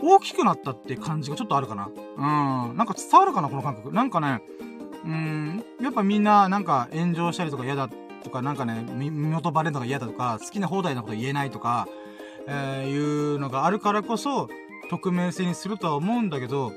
[0.00, 1.88] 大きくなったって感じがちょっとあるかな。
[2.68, 2.76] うん。
[2.76, 3.92] なんか伝わるかな、この感覚。
[3.92, 4.40] なんかね、
[5.04, 7.88] うん、やっぱみんな、なんか炎上したりとか嫌だ
[8.22, 11.88] とか、なんかね、身元バレるのが嫌だとか、好きな放題なこと言えないとか、
[12.46, 14.48] えー、いうのがあるからこそ、
[14.90, 16.72] 匿名性にするとは思うんだけど、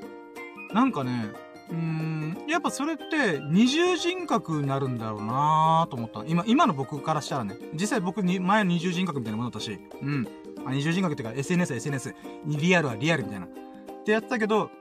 [0.74, 1.32] なんかね、
[1.70, 6.24] うーん、やっぱそれって二重人格になるんだろうなと思った。
[6.26, 7.56] 今、今の僕からしたらね。
[7.74, 10.28] 実際僕に前二重人格みたいなものだったし、うん。
[10.66, 13.46] あ、二重人格っていうか SNS は SNS、リアルはリアルみたいな。
[13.46, 13.50] っ
[14.04, 14.72] てやったけど、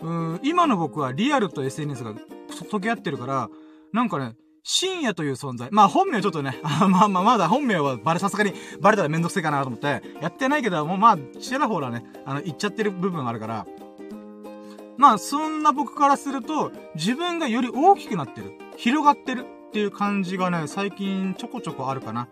[0.00, 2.14] うん、今の僕はリアルと SNS が
[2.70, 3.50] 溶け合ってるから、
[3.92, 5.68] なんかね、深夜という存在。
[5.70, 13.66] まあ本名ちょっとね、 あまあまあまだ本名はバレ、さすがにバレたらめんどくせえかなと思って、やってないけど、もうまあ、ちらほらね、あの、言っちゃってる部分があるから、
[14.98, 18.52] まあ、そんな僕からすると、自分がより大きくなってる。
[18.76, 22.28] 広がってるっていう感じがね、最近ちょこちょこあるかな。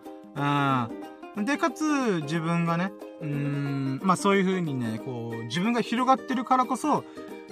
[1.37, 1.45] うん。
[1.45, 1.85] で、かつ、
[2.23, 7.05] 自分がね、うーん、まあそういう風にね、こう、自分が広がってるからこそ、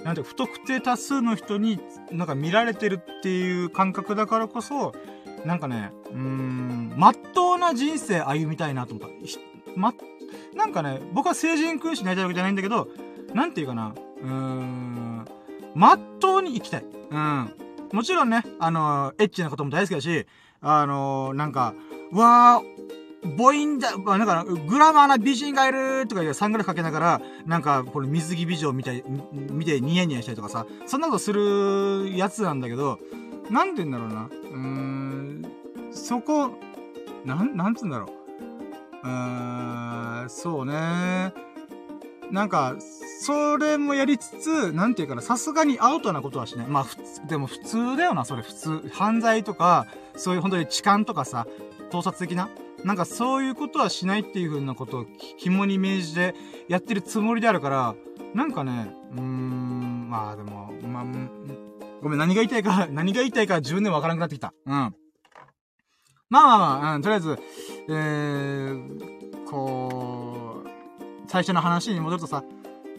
[0.03, 1.79] なんて、不特定多数の人に
[2.11, 4.93] なんか見られてるっていう感覚だからこそ、
[5.45, 9.15] なんかね、うーん、まっとうな人生歩みたいなと思った。
[9.77, 9.93] ま、
[10.55, 12.89] なんかね、僕は成人君子になりたいわけじゃないんだけど、
[13.33, 15.04] なんていうかな、うーん、
[15.75, 16.85] まっとうに生きたい。
[17.11, 17.53] うん。
[17.91, 20.25] もちろんね、あのー、エッチなことも大好きだし、
[20.61, 21.75] あのー、なんか、
[22.11, 32.99] わー、母音だ、なんか、グラマーな美人がいるとか言うサングラスかけながら、なんか、これ水着美女みたい、見てニヤニヤしたりとかさ、そんなことするやつなんだけど、
[33.49, 34.25] なんて言うんだろうな。
[34.25, 35.45] うーん、
[35.91, 36.51] そこ、
[37.25, 38.05] なん、なんつうんだろ
[39.03, 39.07] う。
[39.07, 41.33] うーん、そうね。
[42.35, 42.75] なんか、
[43.21, 46.67] それもやりつつ、なんていうかな、さすがにアウトなことはしない。
[46.67, 46.85] まあ、
[47.27, 48.89] でも普通だよな、それ普通。
[48.93, 51.47] 犯罪とか、そういう本当に痴漢とかさ、
[51.91, 52.49] 盗撮的な？
[52.83, 55.05] なんかそういうことはしないっていう風なことを
[55.39, 56.35] 肝に銘じて
[56.67, 57.95] やってるつもりであるから、
[58.33, 61.05] なんかね、うーん、まあでも、まあ、
[62.01, 64.53] ごめん、何が言いたいか、 何が言いたいか自分でわからなくなってきた。
[64.65, 64.71] うん。
[64.71, 64.93] ま
[66.29, 67.39] まあまあまあ、うん、とりあえず、
[67.87, 70.34] えー、こう、
[71.27, 72.43] 最初の話に戻るとさ、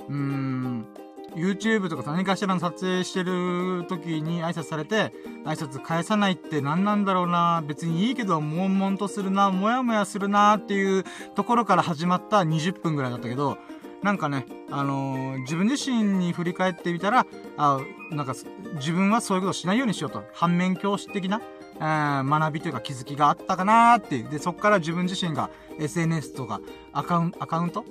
[0.09, 0.87] うーん、
[1.35, 5.12] YouTube とか何かしらの撮影してる時に挨拶されて、
[5.45, 13.59] 挨拶返さないって何なんだろうな、別にいいけど、悶々とするな、もやもやするなっていうところから始まった20分ぐらいだったけど、
[14.03, 18.35] なんかね、あのー、自分自身に振り返ってみたら、あなんか、
[18.77, 20.23] 自分はそういうことしないようにしようと。
[20.33, 21.41] 反面教師的な、
[21.77, 24.29] えー、学びというか気づきがあったかなーっていう。
[24.29, 26.61] で、そっから自分自身が SNS とか
[26.93, 27.85] アカウンアカウント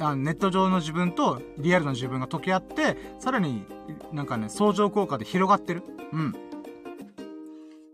[0.00, 3.64] あネット上の自分とリアルの自分が溶け合って、さらに
[4.12, 5.82] なんかね、相乗効果で広がってる。
[6.12, 6.30] うん。
[6.30, 6.32] っ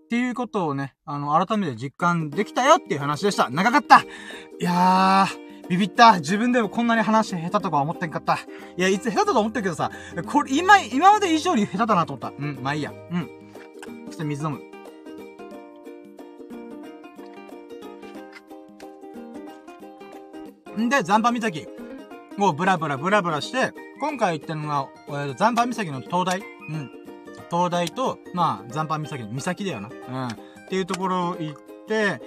[0.08, 3.48] ていうことをね、あの、改めて実感できたよっていう話でした。
[3.50, 4.04] 長かったい
[4.60, 6.18] やー、ビビった。
[6.18, 8.34] 自分でもこんなに話下手とか思ってんかった。
[8.34, 8.38] い
[8.76, 9.90] や、いつ下手だと思ってるけどさ、
[10.26, 12.32] これ、今、今まで以上に下手だなと思った。
[12.38, 12.92] うん、まあいいや。
[12.92, 13.30] うん。
[14.06, 14.71] そして水飲む。
[20.82, 21.68] んで、残波岬
[22.38, 26.90] をブラブラブラブラして、今回行ったのが、えー、残波岬の灯台うん。
[27.50, 29.88] 灯台と、まあ、残波岬の岬だよな。
[29.88, 30.28] うん。
[30.28, 32.20] っていうところを行って、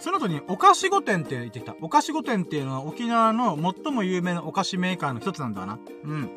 [0.00, 1.74] その後に、お菓子御殿って言ってきた。
[1.82, 5.78] お菓子御殿っていうのは沖縄の最も有名なお菓子メーカーの一つなんだな。
[6.04, 6.30] うん。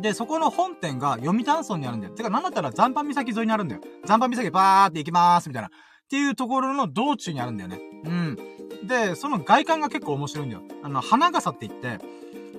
[0.00, 2.14] で、そこの本店が読谷村にあるんだよ。
[2.14, 3.80] てか、なんだったら残波岬沿いにあるんだよ。
[4.04, 5.68] 残波岬バーって行きまーす、みたいな。
[5.68, 5.70] っ
[6.08, 7.80] ていうところの道中にあるんだよね。
[8.04, 8.38] うん。
[8.82, 10.62] で、その外観が結構面白いんだよ。
[10.82, 11.98] あの、花笠って言って、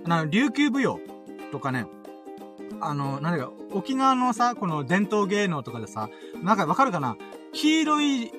[0.06, 1.00] あの、琉球舞踊
[1.52, 1.86] とかね、
[2.82, 6.10] あの、なんだか、沖縄のさ、この伝統芸能とかでさ、
[6.44, 7.18] なんかわかるかな？
[7.52, 8.32] 黄色い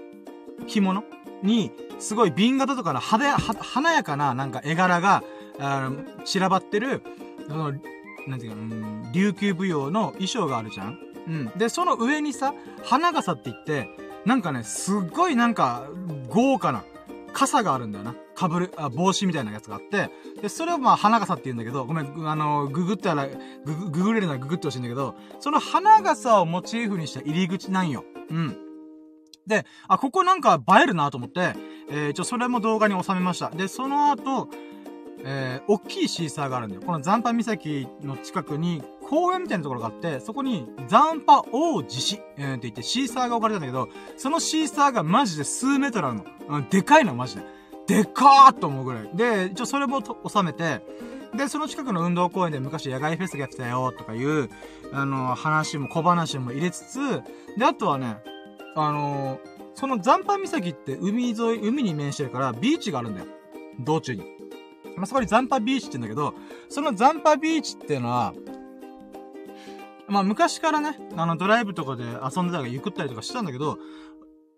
[0.66, 1.04] 着物
[1.42, 5.22] に、すごい瓶型とかの派手、華やかななんか絵柄が、
[5.58, 7.02] あの、散らばってる、
[7.48, 7.72] その、
[8.26, 10.98] なんていうか、うん、琉球舞踊の衣装があるじゃん？
[11.26, 11.52] うん。
[11.58, 12.54] で、その上にさ、
[12.84, 13.88] 花笠って言って、
[14.24, 15.86] なんかね、すっごいなんか、
[16.28, 16.84] 豪華な、
[17.32, 18.14] 傘があるんだよな。
[18.34, 23.26] かぶる、あ、帽子みたいなやつがあって、で、それをまあ、花笠って言うんだけど、ごめん、あの、ググったら、
[23.64, 28.04] ググ、グれるならググってほしいんだけど、その花笠をモチーフにした入り口なんよ。
[28.30, 28.56] うん。
[29.46, 31.54] で、あ、ここなんか映えるなと思って、
[31.90, 33.50] えー、ちょ、それも動画に収めました。
[33.50, 34.48] で、その後、
[35.24, 36.82] えー、大きいシーサーがあるんだよ。
[36.82, 46.24] この残波岬の近くに公園みたいなところがあって、そこに残波王子市、えー、って言ってシーサーが置かれたんだけど、そのシーサーがマジで数メートルあるの。
[46.48, 47.42] うん、でかいの、マジで。
[47.88, 49.10] でかーっと思うぐらい。
[49.12, 50.80] で、一応それも収めて、
[51.34, 54.48] で、その近くの運動公園で昔野外フェスがやってたよ、とかいう、
[54.92, 56.98] あの、話も小話も入れつつ、
[57.58, 58.18] で、あとはね、
[58.76, 59.40] あの
[59.74, 63.26] その残波岬って海沿い、海に面してるからビーチがあるんだよ。
[63.80, 64.22] 道中に。
[64.96, 66.34] まあ、そこに残波ビーチって言うんだけど、
[66.68, 68.34] その残波ビーチっていうのは、
[70.10, 73.78] まあ、昔からね、あの、ドライブとかで遊んでたり、ゆくったりとかしてたんだけど、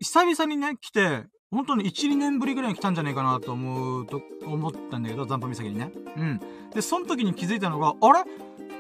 [0.01, 5.93] 久々にね、来て、本当に1、2年ぶりぐらいに来たんじゃないかなと思うと、思ったんだけど、残波岬にね。
[6.17, 6.41] うん。
[6.75, 8.25] で、その時に気づいたのが、あれ？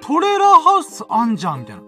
[0.00, 1.82] トレーラーハウスあんじゃんみたいな。
[1.82, 1.86] う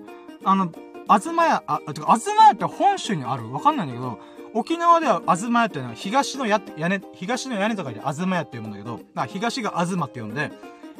[0.00, 0.06] ん。
[0.44, 0.72] あの、
[1.08, 3.52] あずまや、あ、てか、あずまやって本州にある？
[3.52, 4.18] わかんないんだけど、
[4.52, 10.50] 沖縄ではあずまやってのは東のや、屋根、東の屋根とかであずまやって読むんだけど、あ東があずまって読んで、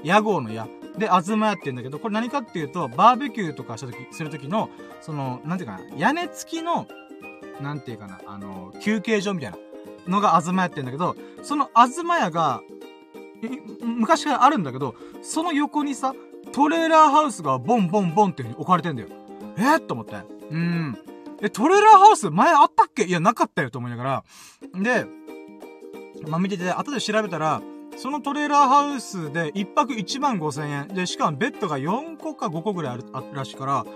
[0.03, 0.69] 屋号の屋。
[0.99, 6.87] で、あずまやって言うんだけど、これ何かっていうと、バーベキューとかした時、する時の、その、なんていうかな、屋根付きの、
[7.61, 9.59] なんていうかな、あの、休憩所みたいな
[10.09, 12.63] のがあずまやって言うんだけど、そのあずまやが、
[13.83, 16.15] 昔からあるんだけど、その横にさ、
[16.53, 19.09] トレーラーハウスがボンボンボンっていう風に置かれてんだよ。
[19.59, 20.15] えー、と思って。
[20.51, 20.99] うん。
[21.43, 23.05] え、トレーラーハウス前あったっけ？
[23.05, 24.25] いや、なかったよと思いながら。
[24.75, 25.05] で、
[26.27, 27.61] まあ、見てて、後で調べたら、
[27.97, 30.89] そのトレーラーハウスで1泊1万5千円。
[30.89, 33.87] で、しかもベッドが4個か5個ぐらいある、あるらしいから、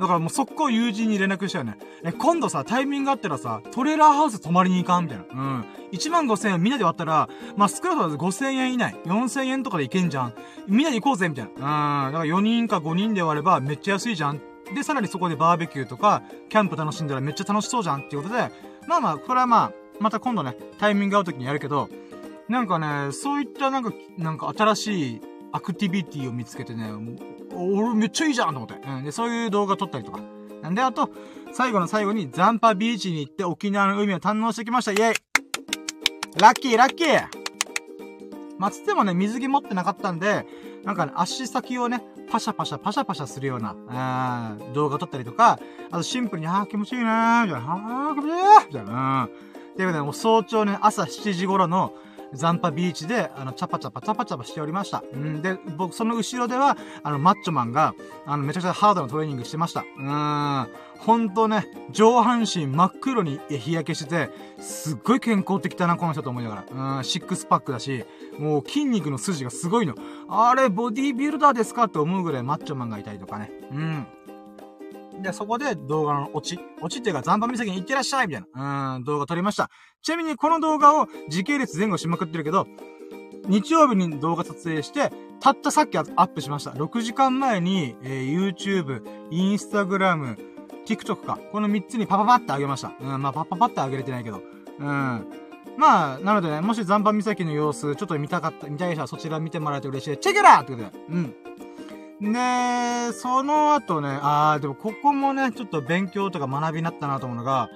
[0.00, 1.76] だからもう速攻友人に連絡したよね。
[2.02, 5.24] え、今度さ、タイミングあったらさ、トレーラーハウス泊まりに行かんみたいな。
[5.30, 5.64] うん。
[5.92, 10.34] 1万5千円みんなで割ったら、まあ、少なくとも5千円以内、4千円とかで行けんじゃん。
[10.66, 12.06] みんなで行こうぜみたいな。
[12.06, 12.12] うん。
[12.12, 14.40] だから4人か5人で割ればめっちゃ安いじゃん。
[14.74, 18.50] で、さらにそこでバーベキューとか、キャンプ楽しんだらめっちゃ楽しそうじゃんっていうことで、
[18.86, 21.90] まあまあ、これはまあ、また今度ね、タイミング合う時にやるけど、
[22.50, 25.20] なんかね、そういったなんか、なんか新しい
[25.52, 26.90] アクティビティを見つけてね、
[27.54, 28.74] 俺めっちゃいいじゃんと思って。
[28.84, 29.04] うん。
[29.04, 30.20] で、そういう動画撮ったりとか。
[30.60, 31.10] なんで、あと、
[31.52, 34.90] 最後の最後に残波ビーチに行って沖縄の海を堪能してきました。
[34.90, 35.14] イェイ
[36.40, 37.22] ラッキーラッキー
[38.58, 40.44] まあ、つってもね、水着持ってなかったんで、
[40.82, 45.60] なんかね、足先をね、パシャパシャパシャパシャするような、あ動画撮ったりとか、
[45.92, 49.76] あとシンプルに、あー気持ちいいなーみたいな、あー気持ちいいみたいな、うん。
[49.76, 51.94] ていうことで、もう早朝ね、朝7時頃の、
[52.32, 55.02] ザンパビーチで、あの、チャパチャパチャパチャパしておりました。
[55.12, 57.94] うん、で、僕、その後ろでは、あの、マッチョマンが、
[58.26, 59.80] あの、めちゃくちゃハードなトレーニングしてました。
[59.80, 66.96] うーん、ほんとね、上半身真っ黒に日焼けしてて、すっごい健康的だな、この人と思いながら。
[66.98, 68.04] うん、シックスパックだし、
[68.38, 69.94] もう筋肉の筋がすごいの。
[70.28, 71.84] あれ、ボディービルダーですか？
[71.84, 73.50] って思うぐらいマッチョマンがいたりとかね。
[73.72, 74.06] うん。
[75.22, 76.58] で、そこで動画のオチ。
[76.80, 79.70] オチっていうか、残波岬に行ってらっしゃいみたいな、うん、動画撮りました。
[80.02, 82.66] ちなみにこの動画を時系列前後しまくってるけど、
[83.46, 86.70] 日曜日に動画撮影して、たったさっきアップしました。
[86.72, 90.36] 6時間前に、えー、YouTube、Instagram、
[90.86, 91.38] TikTok か。
[91.52, 92.92] この3つにパパパってあげました。
[93.00, 94.42] うん、まあパパパってあげれてないけど。
[94.78, 95.26] うん。
[95.76, 100.18] まあ、なのでね、もし残波岬の様子、ちょっと見たかった、見たい人はそちら見てもらえて嬉しい。
[100.18, 100.92] チェケラーってことで。
[101.08, 101.34] うん。
[102.20, 107.70] で、その後ね、あー、でもここもね、ちょっと勉強とか学びになったなと思うのが、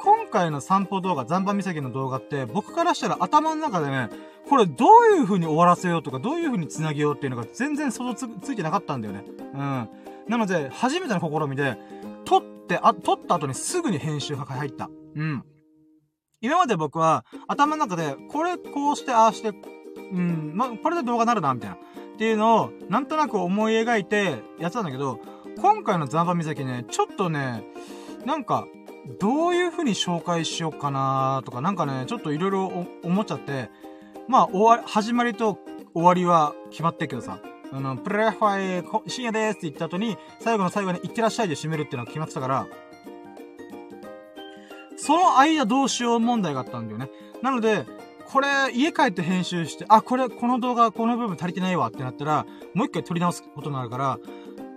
[0.00, 4.08] 今回の散歩動画、残波岬の動画って、僕からしたら頭の中でね、
[4.48, 9.24] これどういう風に終わらせようとか、どういう風に繋げようっていうのが全然想像つついてなかったんだよね。
[9.54, 9.88] うん。
[10.28, 11.76] なので、初めての試みで、
[12.24, 14.90] 撮って、あ、撮った後にすぐに編集が入った。
[15.14, 15.44] うん。
[16.40, 19.50] 今まで僕は、頭の中で、これこうして、ああして、
[20.12, 21.76] うん、ま、これで動画なるな、みたいな。
[22.16, 25.20] っていうのを、なんとなく思い描いてやってたんだけど、
[25.60, 27.62] 今回のザンバ岬ね、ちょっとね、
[28.24, 28.66] なんか、
[29.20, 33.68] どういう風に紹介しようかなとか、なんかね、ちょっといろいろ思っちゃって、
[34.28, 35.58] まあ、終わ、始まりと
[35.92, 37.38] 終わりは決まってるけどさ、
[37.70, 42.66] あの、プレファイ、深夜ですって言った後に、最後の最後に行ってらっしゃいで締めるっていうのが決まってたから、
[44.96, 47.10] その間どうしよう問題があったんだよね。
[47.42, 47.84] なので、
[48.28, 54.18] これ、家帰って編集して、あ、これ、この動画、この部分足りてないわってなったら、もう一回撮り直すことになるから、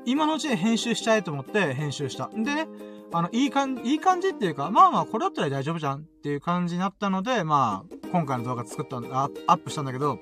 [0.05, 2.29] 今のうちに編集しちゃえと思って編集した。
[2.33, 2.67] でね、
[3.11, 10.19] あの、いい感じ、いい感じっていうか、まあまあ、これだったら大丈夫じゃんっていう感じになったので、まあ、今回の動画作ったアップしたんだけど、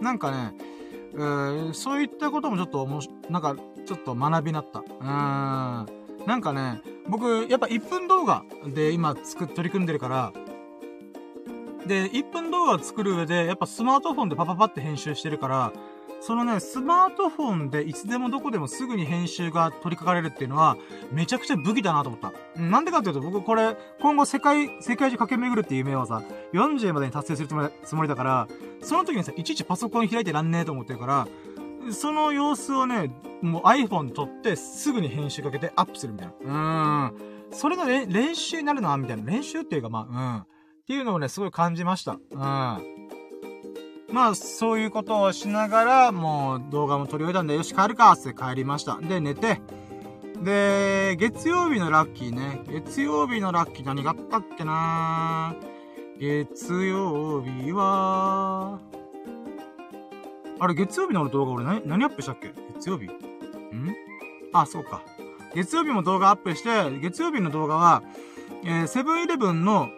[0.00, 0.52] なんかね、
[1.14, 3.56] えー、そういったこともちょっとおもし、なんか、
[3.86, 4.80] ちょっと学びになった。
[4.80, 6.26] うーん。
[6.26, 10.32] なんかね、僕、やっぱ1分動画で今作っ、取り組んでるから、
[11.86, 15.72] で、1分動画作る上で、やっぱスマートフォンでパパパって編集してるから、
[16.20, 20.76] そのね、スマートフォンでいつでもどこでもすぐに編集が取り掛かれるっていうのは、
[21.12, 22.32] めちゃくちゃ武器だなと思った。
[22.58, 26.22] なんでかっていうと、僕これ、今後世界、世界中駆け巡るっていう夢をさ、
[26.54, 27.48] 40までに達成する
[27.84, 28.48] つもりだから、
[28.80, 31.28] その時にさ、いちいちパソコン開いてらんねえと思ってるから、
[31.92, 33.10] その様子をね、
[33.42, 37.10] もう iPhone 撮ってすぐに編集かけてアップするみたいな。
[37.10, 37.34] うーん。
[37.50, 39.30] それの練習になるな、みたいな。
[39.30, 40.53] 練習っていうか、まあ、うん。
[40.84, 42.12] っていうのをね、すごい感じました。
[42.12, 42.38] うん。
[42.38, 42.82] ま
[44.28, 48.98] あ、そういうことをしながら、もう動画も撮り終えたんで、よし、帰るかって帰りました。
[49.00, 49.62] で、寝て、
[50.42, 52.60] で、月曜日のラッキーね。
[52.68, 55.56] 月曜日のラッキー何があったっけな？
[56.20, 58.78] 月曜日は、
[60.60, 62.52] あれ、月曜日の動画俺何、何アップしたっけ？
[62.74, 63.06] 月曜日？
[63.06, 63.10] ん？
[64.52, 65.00] あ、そうか。
[65.54, 66.68] 月曜日も動画アップして、
[67.00, 68.02] 月曜日の動画は、
[68.64, 69.88] えー、セブンイレブンの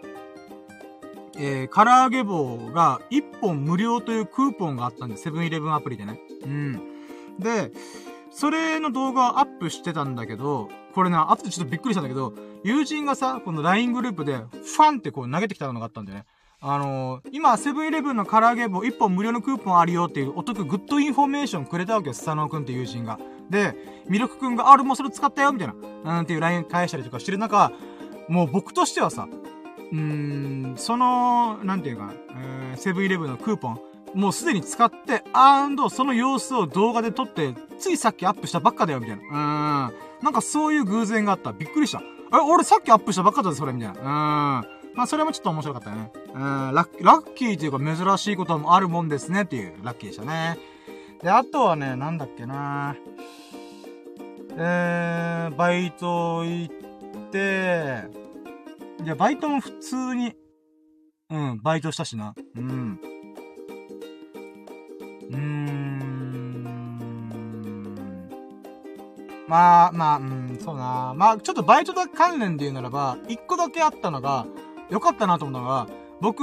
[1.38, 6.20] えー、唐揚げ棒が1本無料というクーポンがあったんで、セブンイレブンアプリでね。
[6.44, 6.80] うん。
[7.38, 7.72] で、
[8.30, 16.26] それの動画をアップしてたんだけど、これな、後でちょっとびっくりしたんだけど、友人がさ、この LINE グループで、ファンってこう投げてきたのがあったんだよね。
[16.60, 23.18] あのー、今、セブンイレブンの唐揚げ棒1本無料のクーポンあるよっていうお得 good information くれたわけよ、スサノーくんって友人が。
[23.50, 23.76] で、
[24.08, 26.18] ミルクくんが、あ、俺もそれ使ったよみたいな。
[26.18, 27.72] うんていう LINE 返したりとかしてる中、
[28.28, 29.28] もう僕としてはさ、
[29.92, 33.80] うん、その、なんていうか、えー、セブンイレブンのクーポン、
[34.14, 39.92] もうすでに使って、 and、その様子を動画で撮って、ついさっきアップしたばっかだよ、みたいな。
[39.92, 40.24] うん。
[40.24, 41.52] なんかそういう偶然があった。
[41.52, 42.00] びっくりした。
[42.00, 44.00] え、俺さっきアップしたばっかだぜ、それ、みたいな。
[44.00, 44.06] うん。
[44.96, 46.10] まあ、それもちょっと面白かったね。
[46.34, 50.58] うん、ラッラッキーというか珍しいこともあるもんですね、っていうラッキーでしたね。
[51.22, 52.96] で、あとはね、なんだっけな
[54.58, 58.04] えー、バイト行って、
[59.04, 60.34] いや、バイトも普通に、
[61.30, 62.34] うん、バイトしたしな。
[62.56, 63.00] うん。
[65.30, 66.26] うーん。
[69.48, 71.14] まあ、まあ、うん、そうな。
[71.16, 74.46] まあ、ちょっとバイト関連で言うならば、一個だけあったのが、
[74.90, 75.86] 良かったなと思ったのが、
[76.20, 76.42] 僕、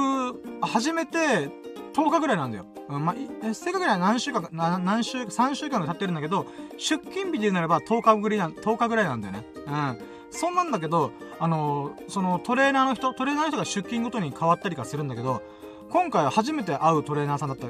[0.61, 1.49] 初めて、
[1.93, 2.65] 10日ぐらいなんだよ。
[2.89, 6.45] うん、まあ、正確には何週間か、何週、3週間が経ってるんだけど、
[6.77, 9.45] 出勤日で言うならば10日ぐらいな、10日ぐらいなんだよね。
[9.65, 9.97] うん。
[10.31, 11.11] そんなんだけど、
[11.43, 15.41] あの、そのトレーナーの人、トレーナーの人が出勤ごとに変わったりかするんだけど、
[15.89, 17.67] 今回初めて会うトレーナーさんだった、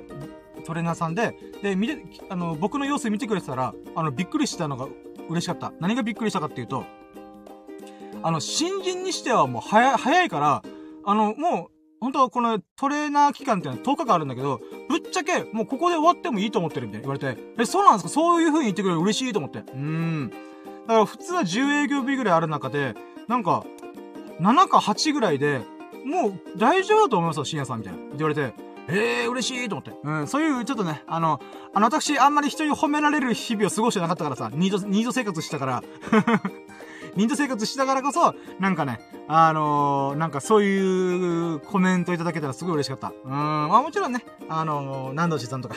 [0.63, 1.97] トレーナーさんで、で、見て、
[2.29, 4.87] あの、僕の様子見てくれてたら、あの、びっくりしたのが
[5.27, 5.73] 嬉しかった。
[5.79, 6.85] 何がびっくりしたかっていうと、
[8.21, 10.61] あの、新人にしてはもう早い、早いから、
[11.03, 18.09] あの、もう、本当はこのトレーナー期間っていうのは10日間あるんだけど、ぶっちゃけ、もうここで終わってもいいと思ってるみたいな言われて、え、そうなんですか？
[18.09, 19.59] そういう風に言ってくれる嬉しいと思って。
[19.59, 20.29] うーん。
[20.29, 22.93] だから普通は10営業日ぐらいある中で、
[23.27, 23.65] なんか、
[24.39, 25.61] 7か8ぐらいで、
[26.05, 27.99] もう大丈夫だと思いますよ、深夜さんみたいな。
[27.99, 28.53] って言われて、
[28.89, 29.91] ええー、嬉しいと思って。
[30.03, 31.39] うん、そういう、ちょっとね、あの、
[31.73, 35.83] あの、私、あんまり人に褒められる日々を過ごしてなかったからさ、ニート、ニート生活したから、
[37.15, 43.13] ニート生活したからこそ、なんかね、あのー、なんかそういうコメントいただけたらすごい嬉しかった。
[43.23, 45.75] うん、まあもちろんね、あのー、南道寺さんとか、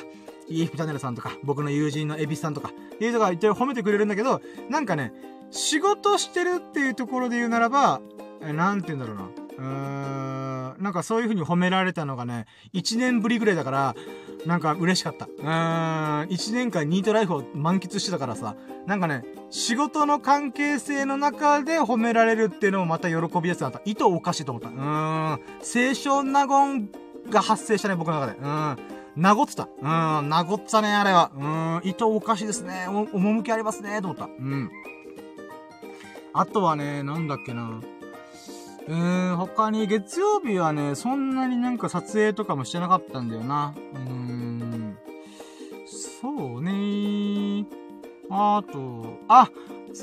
[0.49, 4.41] EF チャンネルさんとか、僕の友人のエビスさんとか、いう人が言って褒めてくれるんだけど、
[4.71, 5.13] なんかね、
[5.51, 8.01] 仕事してるっていうところで言うならば、
[8.43, 9.31] え、なんて言うんだろうな。
[9.59, 13.95] うーん、なんかそういう風に褒められたのがね、1年ぶりぐらいだから、
[14.45, 15.27] なんか嬉しかった。
[15.27, 15.43] うー
[16.27, 18.55] ん、1年間ニートライフを満喫してたからさ、
[18.87, 23.81] なんかね、仕事の関係性の中で褒められるっていうのもまた喜びやすかった。
[23.85, 24.69] 意図おかしいと思った。
[24.69, 26.91] うーん、清少納言
[27.31, 28.39] が発生したね、僕の中で。
[28.39, 28.97] うーん。
[29.17, 29.67] なごってた。
[29.81, 31.31] うん、なごったね、あれは。
[31.35, 32.87] うん、意図おかしいですね。
[32.89, 34.27] お、趣ありますね、と思った。
[34.27, 34.71] うん。
[36.39, 37.81] あとはね、なんだっけな。
[38.89, 43.75] うーん、他に月曜日はね、そんなになんか撮影とかもしてなかったんだよな。
[43.95, 44.99] うーん。
[46.21, 47.65] そうね
[48.29, 49.49] あと、あ、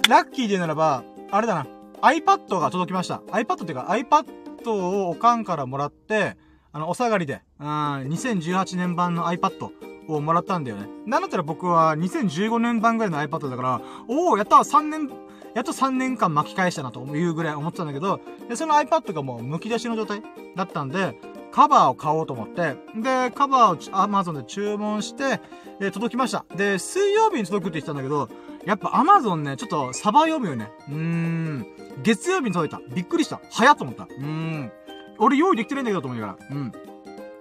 [0.09, 1.67] ラッキーで言うならば、あれだな。
[2.01, 3.17] iPad が届きました。
[3.27, 6.36] iPad っていうか iPad をおかんからもらって、
[6.71, 9.69] あの、お下がりで、うん、2018年版の iPad
[10.07, 10.88] をもらったんだよね。
[11.05, 15.09] なんだったら僕は2015年版ぐらいの iPad だから、おおやった3年
[15.55, 20.21] やっと3年間巻き返したなというぐらい思ってたんだけど、で、その iPad がもう剥き出しの状態
[20.55, 21.19] だったんで、
[21.51, 25.39] カバーを買おうと思って、で、カバーを Amazon で注文して、
[25.79, 26.45] で、届きました。
[26.55, 28.29] で、水曜日に届くって言ってたんだけど、
[28.65, 30.71] やっぱ Amazon ね、ちょっとサバ読むよね。
[30.89, 31.67] うーん。
[32.01, 32.95] 月曜日に届いた。
[32.95, 33.39] びっくりした。
[33.51, 34.05] 早っと思った。
[34.05, 34.71] うーん。
[35.19, 36.47] 俺用意できてないんだけどと思いながら。
[36.49, 36.71] うん。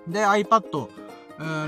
[0.09, 0.89] で、iPad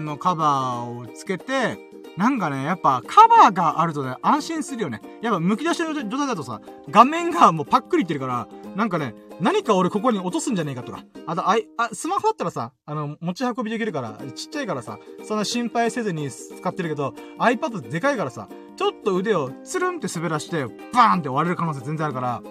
[0.01, 1.79] のカバーをつけて、
[2.17, 5.01] なんかね、やっぱカバーがあるとね、安心するよね。
[5.21, 11.03] やっぱ剥き出しの状態だとさ、画面がもうパックリいってるから、なんかね、何か俺ここに落とすんじゃねえかとか。
[11.27, 22.43] あと、あい、あ、スマホだったらさ、あの、持ち運びできるから、ちっちゃいからさ、そんな心配せずに使ってるけど、iPad でかいからさ、ちょっと腕をつるんって滑らして、バーンって割れる可能性全然あるから、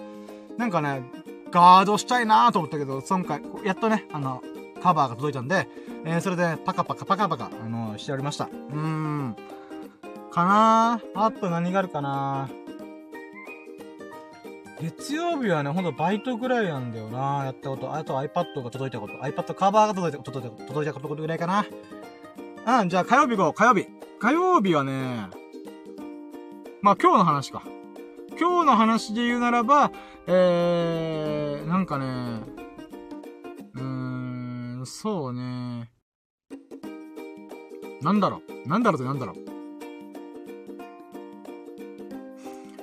[0.58, 1.02] なんかね、
[1.50, 4.42] ガードしたいなーと思ったけど、今回、やっとね、あの、
[4.84, 5.66] カバーが届いたんで、
[6.04, 8.44] えー、それで、パカパカパカパカ、あのー、しておりました。
[8.44, 9.34] うーん。
[10.30, 12.50] かなあと何があるかな
[14.78, 17.94] 月曜日はね、ほんとバイトぐらいなんだよなやったこと。
[17.94, 19.14] あと iPad が届いたこと。
[19.14, 21.64] iPad カバーが届いたこと、届いたことぐらいかな。
[22.82, 23.54] うん、じゃあ火曜日行こう。
[23.54, 23.86] 火曜日。
[24.18, 25.28] 火曜日はね、
[26.82, 27.62] まあ今日の話か。
[28.38, 29.90] 今日の話で言うならば、
[30.26, 32.63] えー、なんかね、
[34.84, 35.90] ん、そうね。
[38.00, 38.68] なんだろう。
[38.68, 39.36] なんだろうってなんだろう。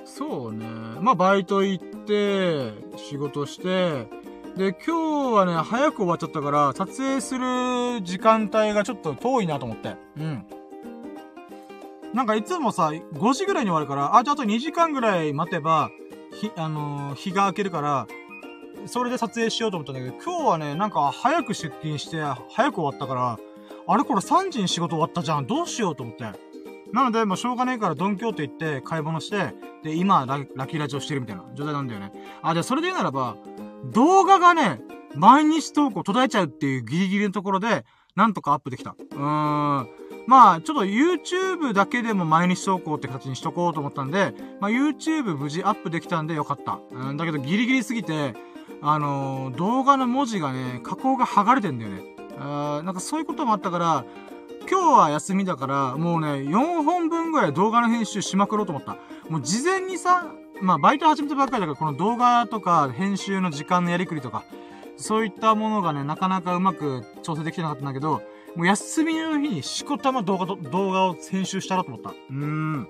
[0.04, 0.66] そうね。
[1.00, 4.08] まあ、バイト行って、仕事して、
[4.56, 9.96] で、今日はね、早く終わっちゃったから、撮影する時間帯がちょっと遠いなと思って。
[10.18, 10.44] うん。
[12.12, 15.90] なんかいつもさ、5時ぐらいに終わるから、あ、じゃあと2時間ぐらい待てば、
[16.34, 18.06] ひ、あのー、日が明けるから、
[18.86, 23.38] それで撮影しようと思ったんだけど、今日はね、なんか早く出勤して、早く終わったから、
[23.86, 25.46] あれこれ3時に仕事終わったじゃん。
[25.46, 26.24] どうしようと思って。
[26.92, 32.12] なので、もうしょうがないからドンキョーテ行って買い物して、で、今ラ、ラキラジオしてるみたいな状態なんだよね。
[32.42, 33.36] あ、で、それで言うならば、
[33.92, 34.80] 動画がね、
[35.14, 38.90] 毎日投稿途絶えちゃうっていうギリギリのところで、なんとかアップできた。
[38.90, 39.88] うーん。
[40.26, 46.78] まあ、ちょっと YouTube だけでも毎日投稿って形にしとこうと思ったんで、まあ YouTube 無事アップできたんでよかった。
[46.90, 48.34] うん、だけどギリギリすぎて、
[48.82, 52.02] あの、動画の文字がね、加工が剥がれてんだよね。
[52.38, 54.04] あなんかそういうこともあったから、
[54.68, 58.96] 今日は休みだから、もうね、4本分ぐらい動画の編集しまくろうと思った。
[59.28, 64.44] もう事前にさ、まあバイト始めたばっかりだから、この動画とか編集の時間のやりくりとか、
[64.96, 68.22] そういったものがね、なかなかうまく調整できてなかったんだけど、
[68.56, 72.10] もう休みの日にしこたま動画と、動画を編集したろうと思った。
[72.10, 72.88] うーん。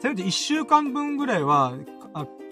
[0.00, 1.74] せめて1週間分ぐらいは、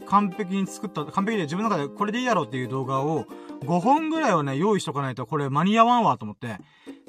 [0.09, 3.27] 完璧に作った、完璧で自分の中でこれでいいやろうっていう動画を、
[3.61, 6.59] 5本ぐらいはね、用意しとかないとこれ間に合わんわと思って。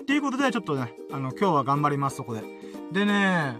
[0.02, 2.44] っていうことで、ちょっとね、あの、今日は頑張ります、そこで。
[2.92, 3.58] でね、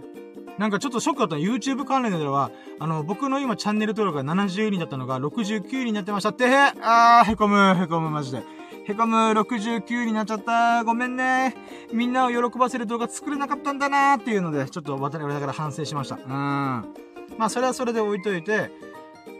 [0.58, 8.42] なんかちょっとショックだった YouTube 関連では、あの、僕の今チャンネル登録が70人だったのが69人になってましたってへあー、へこむ、へこむ、マジで。
[8.84, 10.84] へこむ、69になっちゃった。
[10.84, 11.54] ごめんね。
[11.92, 16.16] みんなを喜ばせる動画作れなかったんだなーっていうので、ちょっと渡りながら反省しました。
[16.16, 16.20] うん。
[16.28, 18.70] まあ、それはそれで置いといて、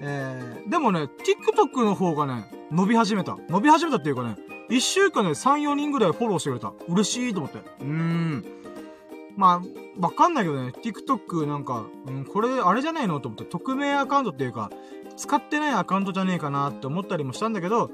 [0.03, 3.37] えー、でもね、TikTok の方がね、伸び始めた。
[3.49, 4.37] 伸び始めたっていうかね、
[4.69, 6.73] 一週間で3、4人ぐらいフォローしてくれた。
[6.89, 7.59] 嬉しいと思って。
[7.59, 8.45] うーん。
[9.37, 14.71] まあ、わかんないけどね、TikTok なんか、うん、これ、あれじゃないのと思って、匿名アカウントっていうか、
[15.17, 17.91] 使ってないアカウントじゃねえかなって思ったりもしたんだけど、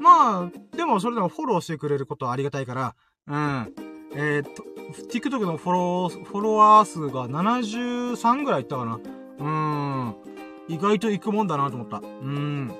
[0.00, 2.94] まあ、でもそれでもフォローしてくれることはありがたいから、
[3.28, 3.74] うん。
[4.14, 4.64] えー、っと、
[5.10, 9.00] TikTok のフォロー、フォロワー数が73ぐらいいったかな。
[9.38, 10.33] うん。
[10.68, 11.98] 意外と行くもんだなと思った。
[11.98, 12.72] うん。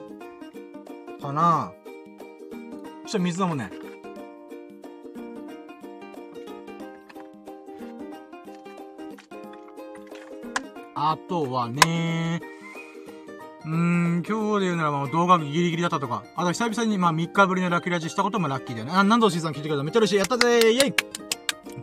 [1.21, 1.73] かな
[3.03, 3.71] そしたら水飲むね。
[10.97, 12.41] あとはね
[13.65, 18.93] うーん、今日で言うならまあ動画ギリギリだったとか、あと久々にまあ3日ぶりのラッキーラジしたこともラッキーだよね。
[18.95, 20.17] あ、何度シーズン聞いてくれためっちゃ嬉しい。
[20.17, 20.93] やったぜイェイっ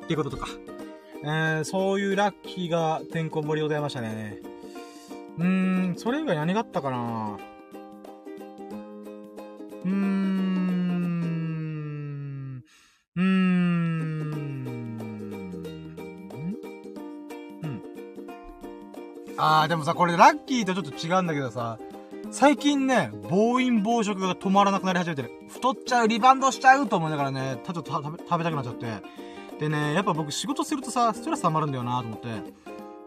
[0.08, 0.48] てこととか。
[1.24, 4.51] えー、そういうラッキーがてんこ盛りございましたね。
[5.42, 7.38] うーん、それ以外何があったかな？
[9.84, 9.92] うーん、
[13.16, 13.26] うーん、
[17.64, 17.82] うん。
[19.38, 21.80] あー、でもさ、これラッキーとちょっと違うんだけどさ、
[22.30, 25.32] 最近ね、暴飲暴食が止まらなくなり始めてる。
[25.50, 28.86] 太っちゃう、リバウンドしちゃうと思いながらね、たちょっと食べたくなっちゃって。
[29.60, 32.28] でね、やっぱ僕仕事するとさ、ストレス溜まるんだよなと思って。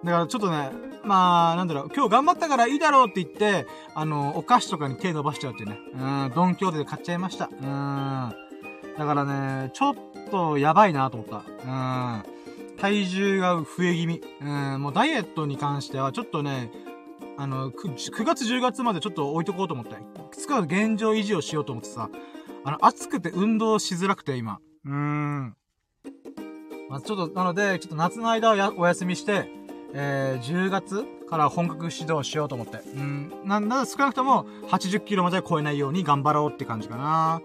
[0.05, 0.71] だからちょっとね、
[1.03, 5.79] まあ、なんだろう、今日頑張ったからいいだろうって言って、あの、お菓子とかに手伸ばしちゃうってね。
[5.95, 7.49] うん、ドンキョーテで買っちゃいました。
[7.51, 8.35] うん。
[8.99, 9.95] だからね、ちょっ
[10.31, 11.37] とやばいなと思った。
[11.39, 12.23] うん。
[12.77, 14.23] 体重が増え気味。
[14.41, 16.71] うん、もうダイエットに関してはちょっとね、
[17.37, 19.97] あの、9, 9月10月までちょっと置いとこうと思って。
[20.33, 22.11] つか現状維持をしようと思ってさ、
[22.65, 24.59] あの、暑くて運動しづらくて今。
[24.85, 25.57] うーん。
[26.89, 29.64] まあ、ちょっと、なので、ちょっと夏の間はお休みして、
[29.97, 32.79] えー、10月から本格指導しようと思って。
[32.97, 33.33] うん。
[33.45, 37.41] なん、少なくとも80キロまで超えないように頑張ろうって感じかな。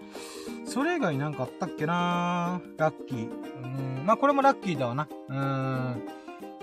[0.66, 2.62] それ以外なんかあったっけな？
[2.78, 3.30] ラッキー。
[3.30, 4.06] うん。
[4.06, 5.08] まあ、これもラッキーだわな。
[5.30, 6.04] うん。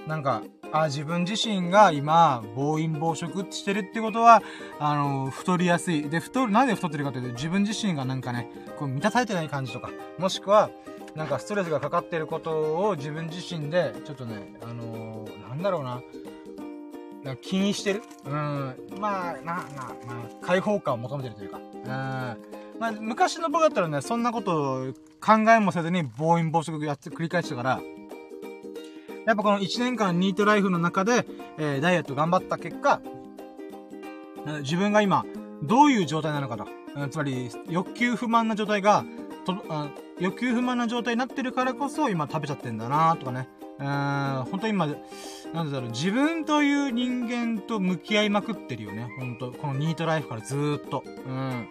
[0.07, 4.43] なんか、あ、自分自身が今、暴飲暴食してるってことは、
[4.79, 6.09] あの、太りやすい。
[6.09, 10.71] で、太る、なんで太ってるかというと、自分自身がなんかね、こう満たされてない感じとか、もしくは、
[11.15, 15.06] なんかストレスがかかってることを自分自身で、ちょっとね、あの、
[15.57, 16.03] なんだろうな。
[17.25, 18.03] な気にしてる？
[18.25, 18.77] うん。
[19.01, 19.65] まあ、な、な、ま
[20.43, 21.59] あ、解放感を求めてるというか。
[21.59, 21.89] うん。
[22.79, 27.81] まあ、昔の僕だったらね、そんなこと考えもせずに暴飲暴食やって繰り返してたから、
[29.25, 31.27] やっぱこの1年間ニートライフの中で、
[31.59, 33.01] えー、ダイエット頑張った結果、
[34.61, 35.25] 自分が今、
[35.63, 36.67] どういう状態なのかと。
[37.11, 39.05] つまり、欲求不満な状態が、
[39.45, 39.89] と、あ
[40.21, 43.49] 欲求不満な状態になってるからこそ今食べちゃってんだなとかね。
[43.79, 43.87] うん、
[44.51, 44.87] 本当今、
[45.53, 49.09] なんだろう、自分という人間と向き合いまくってるよね。
[49.19, 51.03] 本当このニートライフからずーっと。
[51.07, 51.69] うん。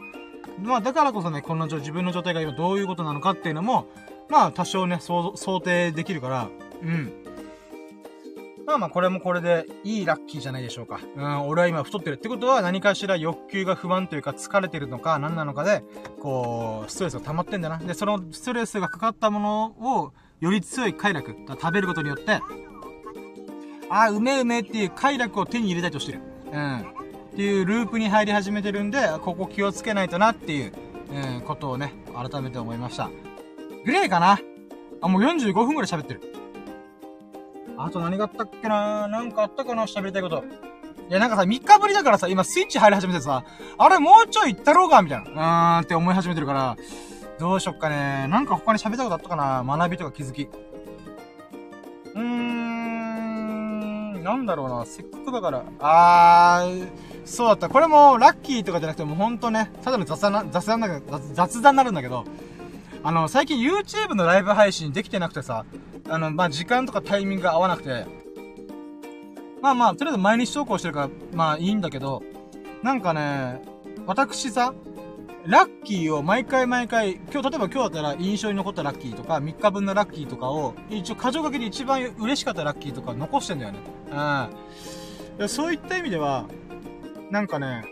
[0.63, 3.87] まあ、だからこそね、この自分の状態が今どういうことなのかっていうのも、
[4.29, 6.49] まあ、多少ね、想定できるから、
[6.81, 7.13] うん。
[8.65, 10.99] まあまあ、これもこれでいいラッキーじゃないでしょうか。
[11.15, 15.83] うん、俺は今太ってるってことは何かしら欲求が不満というか疲れてるのか何なのかで、
[16.19, 17.77] こう、ストレスが溜まってんだな。
[17.77, 22.41] で、そのストレスがかかったものを、より強い快楽、食べることによって、
[23.89, 26.19] あ、うめうめっていう快楽を手に入れたいとしてる。
[26.51, 26.79] うん。
[26.79, 26.83] っ
[27.35, 30.73] ていうループに入り始めてるんで、ここ気をつけないとなっていう、
[31.37, 33.09] うん、ことをね、改めて思いました。
[33.85, 34.39] グレーかな？
[35.01, 36.21] あ、もう45分くらい喋ってる。
[37.77, 39.07] あと何があったっけな？
[39.07, 39.83] なんかあったかな？
[39.83, 40.43] 喋りたいこと。
[41.09, 43.43] いや、なんかさ、3日ぶりだからさ、今スイッチ入り始めてさ、
[43.77, 45.01] あれもうちょい行ったろうか？
[45.01, 45.77] みたいな。
[45.77, 46.77] うーんって思い始めてるから、
[47.37, 48.27] どうしよっかね。
[48.29, 49.63] なんか他に喋りたことあったかな？
[49.77, 50.47] 学びとか気づき。
[54.25, 54.85] なんだろうな。
[54.87, 55.63] せっかくだから。
[55.79, 56.87] あー、
[57.25, 57.69] そうだった。
[57.69, 60.99] これもラッキーとかじゃなくてもうほんとね、ただの雑談な、雑談な、
[61.33, 62.25] 雑談になるんだけど、
[63.03, 65.63] あの、最近 YouTube のライブ配信できてなくてさ、
[66.09, 68.07] あの、まあ、時間とかタイミングが合わなくて、
[69.61, 72.23] まあまあ、とりあえず毎日投稿してるから、まあいいんだけど、
[72.81, 73.61] なんかね、
[74.07, 74.73] 私さ、
[75.47, 83.79] ラッキーを毎回毎回、今日、例えば今日だったら印象に残ったラッキーとか、3日分のラッキーとかを、一応、過剰書きで一番嬉しかったラッキーとか残してんだよね。
[85.39, 85.49] うん。
[85.49, 86.45] そういった意味では、
[87.29, 87.85] なんかね、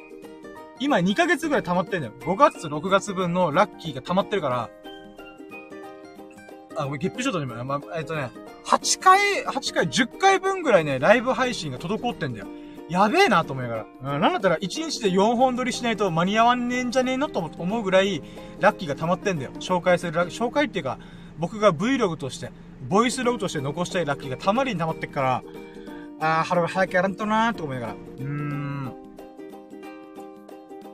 [0.80, 2.14] 今2ヶ月ぐらい溜まってんだよ。
[2.22, 4.70] 5月、6月分のラッキーが溜まってるから、
[6.76, 8.32] あ、ごめん、ゲップショットにも、まえっとね、
[8.66, 12.48] 8回、8回、10回分ぐらいね、ライブ配信が滞ってんだよ。
[12.90, 14.16] やべえなと思いながら。
[14.16, 18.22] うん、なんだったら1日で4本撮りしないと間に合わんねえんじゃねえのと思うぐらい、
[18.60, 19.52] ラッキーが溜まってんだよ。
[19.60, 20.98] 紹介する紹介っていうか、
[21.40, 22.52] 僕が Vlog として、
[22.88, 25.44] ボイスログとして残したいラッキーがたまりに溜まってっから、
[26.20, 27.94] あー、腹が早くやらんとなーと思いながら。
[27.94, 28.94] うーん。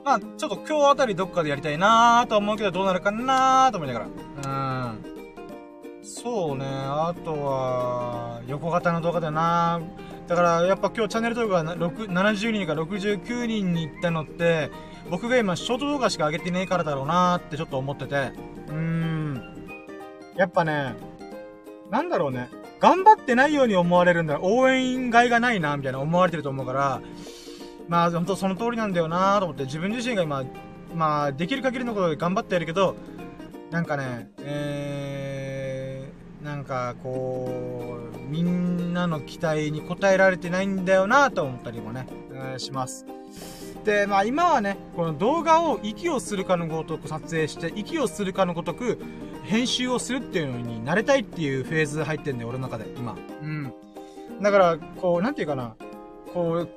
[0.04, 4.06] まあ、ちょっと今日あたりどっかでやりたいなーと思うけど、どうなるかなーと思いながら。
[4.06, 5.10] うーん。
[6.02, 9.80] そうね、あとは、横型の動画だな
[10.30, 14.70] だから、やっぱ今日チャンネル登録が70人から69人に行ったのって、
[15.10, 18.14] 僕が今ショート動画しか上げてねえからだろうなーってちょっと思ってて。
[18.14, 19.42] うーん。
[20.36, 20.94] やっぱね、
[21.90, 22.48] なんだろうね。
[22.78, 24.38] 頑張ってないように思われるんだ。
[24.40, 27.00] 応援がいがないな、みたいな思われてると思うから、
[27.88, 30.44] まあ、ほんとその通りなんだよなと思って、自分自身が今、
[30.94, 32.94] まあ、できる限りのことで頑張ってやるけど、
[33.72, 43.04] なんかね、えー、なんか、こう、みんなの期待に応えられてないんだよなと思ったりもね、えー、します。
[43.84, 48.98] で、まあ今はね、この動画を息をするかのごとく撮影して、息をするかのごとく
[49.42, 53.16] 編集をするっていうのに慣れたいっていうフェーズ入ってんだよ、俺の中で、今。
[53.42, 53.72] うん。
[54.40, 55.74] だから、こう、なんていうかな、
[56.32, 56.68] こう、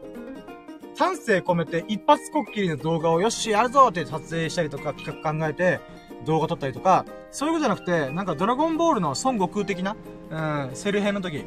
[0.98, 5.80] 丹精込めて一発こっきりの動画をよし、やるぞって撮影したりとか企画考えて
[6.24, 9.96] 動画撮ったりとか、そういうことじゃなくて、なんかドラゴンボールの孫悟空的な、
[10.30, 11.46] うん、セル編の時、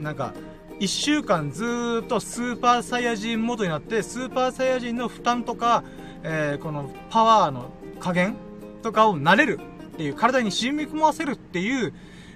[0.00, 0.34] なんか、
[0.80, 5.84] 一週間ずーっとスーパーサイヤ人モードになって、スーパーサイヤ人の負担とか、
[6.22, 7.70] えー、このパワーの
[8.00, 8.36] 加減
[8.82, 9.60] とかを慣れる
[9.94, 11.94] っていう、体に染み込ませるっていう、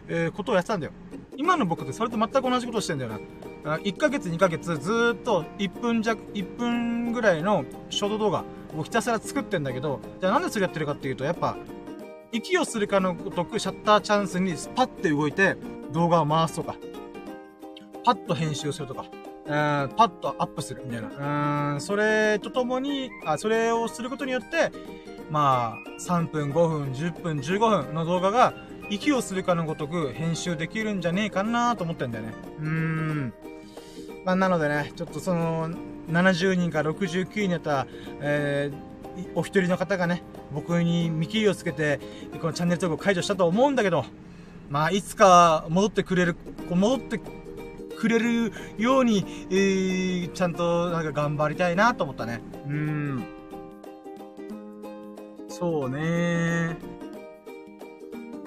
[0.09, 0.93] えー、ことをやってたんだよ。
[1.37, 3.19] 今の僕ってそれと全く同じことしてんだよな。
[3.77, 8.45] 1ヶ月2ヶ月ずーっと1分弱、1分ぐらいのショート動画
[8.77, 11.57] をひたすら作ってんだけど、じゃあなんでそれやってるかっていうと、やっぱ、
[12.33, 15.57] 息をするかのごとくシャッターチャンスにスパッて動いて
[15.93, 16.77] 動画を回すとか、
[18.05, 19.05] パッと編集するとか、
[19.47, 19.51] うん、
[19.97, 21.75] パッとアップするみたいな。
[21.75, 24.71] うん、それとともに、あ、それをすることによって、
[25.31, 28.55] まあ、3分、5分、10分、15分の動画が、
[28.91, 32.33] 息をするかのごとく編集できるんじゃねえかなと思ってんだよね。
[32.61, 33.35] うーん。
[34.25, 35.71] まあ、なのでね、ちょっとその、
[36.11, 37.87] 70人か69人やった、
[38.21, 38.88] えー、
[39.35, 42.01] お一人の方がね、僕に見切りをつけて、
[42.41, 44.05] このチャンネル登録を解除したと思うんだけど、
[44.71, 46.37] まあ、いつか戻ってくれる、
[46.69, 47.21] 戻って
[47.99, 52.41] くれるように、えー、ちゃんとなんか頑張りたいなと思ったね。
[52.67, 53.25] うん。
[55.49, 56.77] そうね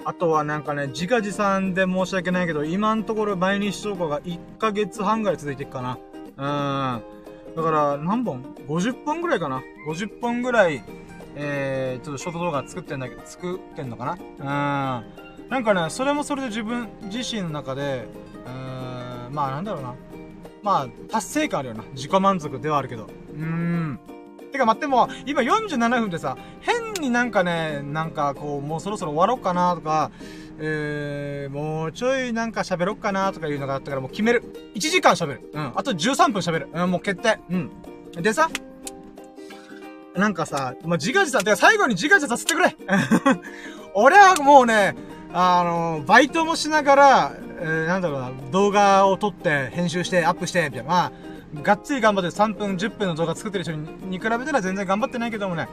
[0.04, 5.98] あとはなんかね、自画自賛で申し訳ないけど、今のところ毎日投稿が1ヶ月半ぐらい続いていくか
[6.36, 6.98] な。
[6.98, 7.21] うん。
[7.56, 10.82] だから、何本 ?50 本ぐらいかな ?50 本ぐらい、
[11.34, 15.02] えー、ちょっとショート動画作ってんだけど、作ってんのかな？
[15.02, 15.48] うん。
[15.50, 18.06] なんかね、それもそれで自分自身の中で、
[18.46, 19.94] うーん、まあなんだろうな。
[20.62, 21.84] まあ、達成感あるよな。
[21.94, 23.04] 自己満足ではあるけど。
[23.04, 24.00] うーん。
[24.52, 30.10] てか待っても、今47分でさ、変になんかね、なんかこう、もうそろそろ終わろうかなとか、
[30.58, 34.44] えー、もうちょいなんか喋ろっかなとかいうのがあったからもう決める。
[34.74, 35.50] 1時間喋る。
[35.52, 35.72] うん。
[35.74, 36.68] あと13分喋る。
[36.72, 37.40] うん、もう決定。
[37.50, 37.70] うん。
[38.22, 38.48] でさ、
[40.14, 42.76] なんかさ、まあ、自画自賛、てか最後に自画自賛させてくれ
[43.94, 44.94] 俺はもうね、
[45.32, 50.90] あの、バイトもしながら、えー、なんだろうな、動画を撮って、編集して、アップして、みたいな。
[50.90, 51.12] まあ、
[51.62, 55.68] がっつり頑張って3分、10分の動画作ってる人に比べたら全然頑張ってないけどもね、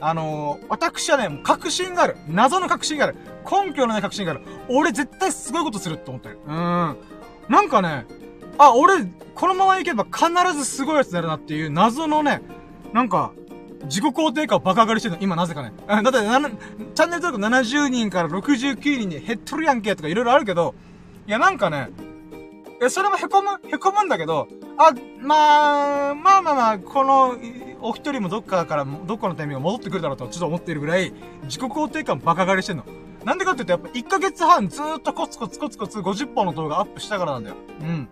[0.00, 2.16] あのー、私はね、確信がある。
[2.28, 3.16] 謎の確信がある。
[3.50, 4.42] 根拠のない確信がある。
[4.68, 6.38] 俺絶対すごいことするって思ってる。
[6.46, 6.52] うん。
[6.52, 6.96] な
[7.62, 8.06] んかね、
[8.58, 9.04] あ、俺、
[9.34, 12.42] このままいけば必ずすごいやつになるなっていう謎のね、
[12.92, 13.32] なんか、
[13.84, 15.72] 自己肯定感をバカ上がりしてるの、今なぜかね。
[15.86, 20.74] だって、チャンネル登録70人から69人に減っとるやんけとかいろいろあるけど、
[21.26, 21.90] いやなんかね、
[22.80, 27.36] え、それも凹む、凹むんだけど、あ、まあ、まあまあまあ、この、
[27.80, 31.12] お一人もどっかから、どっかのタイミングが戻ってくるだろうとちょっと思っているぐらい、
[31.44, 32.84] 自己肯定感バカ上がりしてんの。
[33.24, 37.56] なんでかって言うと、やっぱ1ヶ月半ずーっとコツコツコツコツ50本の動画アップしたからなんだよ。
[37.80, 38.08] うん。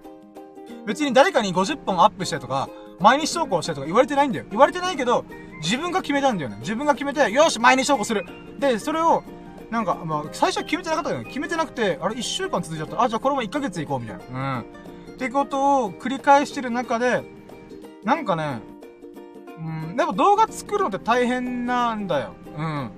[0.87, 4.47] 別に誰かに50本アップしてとか、毎日投稿してとか言われてないんだよ。
[4.51, 5.25] 言われてないけど、
[5.63, 6.57] 自分が決めたんだよね。
[6.61, 8.27] 自分が決めて、よし、毎日投稿する。
[8.59, 9.23] で、それを、
[9.71, 11.25] なんか、まあ、最初は決めてなかったよね。
[11.25, 13.03] 決めてなくて、あれ、1週間続いちゃった。
[13.03, 14.59] あ、じゃあこれも1ヶ月行こう、みたいな。
[14.59, 14.65] うん。
[15.15, 17.25] ってことを繰り返してる中で、
[18.05, 18.61] なんかね、
[19.59, 22.35] うん、でも動画作るのって大変なんだよ。
[22.57, 22.63] うん。
[22.63, 22.91] ま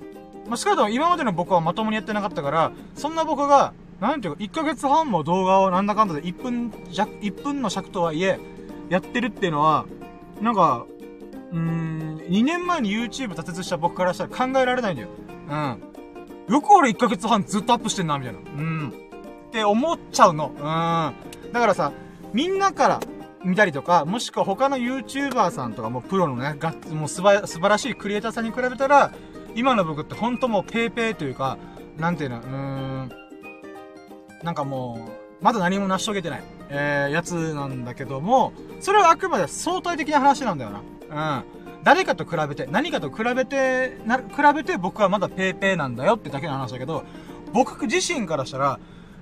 [0.51, 8.39] あ、しかも今までの僕はまともにやってなかったから、そんな僕が、なんていうか、1ヶ月半も動画をなんだかんだで1分弱、1分の尺とはいえ、
[8.89, 9.85] やってるっていうのは、
[10.41, 10.85] なんか、
[11.51, 15.09] うーん、2年前に YouTube 立てした僕からしたら考えられないんだよ。
[15.49, 15.88] うん。
[16.49, 18.39] よく俺1ヶ月半ずっとアップしてんな、みたいな。
[18.39, 18.89] うん。
[18.89, 20.51] って思っちゃうの。
[20.55, 20.63] うん。
[21.53, 21.91] だからさ、
[22.33, 22.99] みんなから
[23.43, 29.11] 見たりとか、もしくは他の YouTuber さんとかもプロのね、がもう素晴らしいクリエイターさんに比べたら、
[29.55, 31.57] 今の僕ってほんともうペーペーというか、
[31.97, 33.11] なんていうの、うーん、
[34.43, 35.09] なんかも
[35.41, 40.71] う、まだ何も成し遂げてない、えー、やつなんだけども、それはあくまで相対的な話なんだよ
[41.09, 41.43] な。
[41.43, 41.58] うん。
[41.83, 44.23] 誰かと比べて、何かと比べて、な、比
[44.55, 47.03] べて僕はまだペーペーなんだよってだけの話だけど、
[47.53, 48.79] 僕自身からしたら、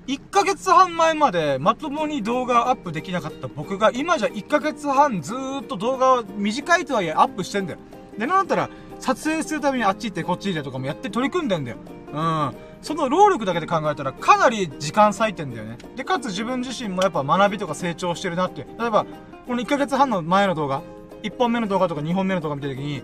[0.07, 7.79] 1ヶ月半前までまともに動画アップできなかった僕が、今じゃ1ヶ月半ずーっと動画を短いとはいえアップしてんだよ。
[8.17, 11.77] で、なんだったら、撮影するためにあっち行ってこっち行ってとかもやって取り組んでんだよ。
[12.13, 12.51] うん。
[12.81, 15.77] その労力だけで考えたらかなり時間割いてんだよね。
[15.95, 18.65] で、かつ自分自身もやっぱ学びとか成長してるなって。
[18.79, 19.05] 例えば、
[19.45, 20.81] この1ヶ月半の前の動画、
[21.23, 23.03] 1本目の動画とか2本目の動画見た時に、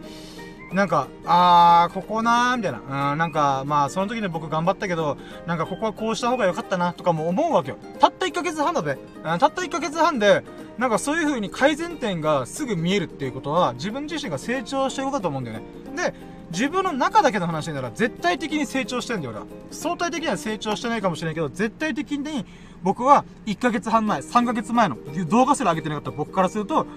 [0.74, 3.12] なんか、あー、ここなー、みたいな。
[3.12, 7.78] うん、なんか、まあ、その時で僕頑張ったけど、なんかここはこうした方が良かったな、とかも思うわけよ。
[8.00, 8.94] たった1ヶ月半だべ。
[8.94, 10.44] うん、たった1ヶ月半で、
[10.80, 15.64] なんかそういう風に改善点がすぐ見えるっていうことは、自分自身が成長してることだと思うんだよね。
[15.96, 16.14] で、
[16.50, 19.46] 自分の中だけの話なら絶対的に成長してるんだよ、俺は。
[19.72, 22.46] 相対的には成長してないかもしれないけど、絶対的に
[22.82, 24.98] 僕は1ヶ月半前、3ヶ月前の
[25.30, 26.88] 動画すら上げてなかった僕からすると、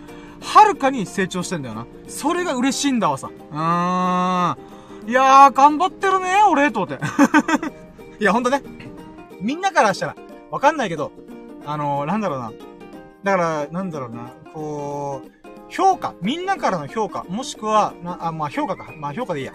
[0.41, 1.87] はるかに成長してんだよな。
[2.09, 3.29] それが嬉しいんだわさ。
[3.29, 5.11] うーん。
[5.11, 7.05] いやー、頑張ってるね俺、と思って。
[8.19, 8.63] いや、ほんとね。
[9.41, 10.17] みんなからしたら、
[10.51, 11.13] わかんないけど、
[11.65, 12.53] あのー、なんだろうな。
[13.23, 14.31] だから、なんだろうな。
[14.53, 16.15] こう、評価。
[16.23, 17.25] みんなからの評価。
[17.29, 18.93] もしくは、な、あ、まあ、評価か。
[18.97, 19.53] まあ、評価でいいや。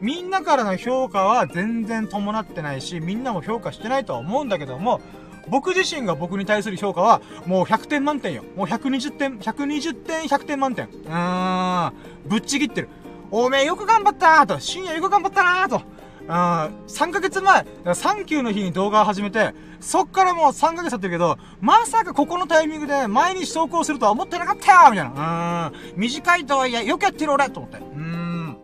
[0.00, 5.00] みんなからの評価は全然伴ってないし、みんなも評価してないとは思うんだけども、
[5.48, 8.44] 僕自身が僕に対する評価は、もう100点満点よ。
[8.56, 10.86] もう120点、120点、100点満点。
[10.86, 11.92] うーん。
[12.26, 12.88] ぶっちぎってる。
[13.30, 15.82] おめえよく頑張ったーと、深夜よく頑張ったなーと。
[16.24, 25.72] うん、3ヶ月前、3級の日に動画を始めて、そっからもう3ヶ月経ってるけど、まさかここのタイミングで毎日投稿するとは思ってなかったよみたいな。
[25.94, 27.78] うん、短いとはいえ、よくやってる俺と思って。
[27.78, 28.56] うん。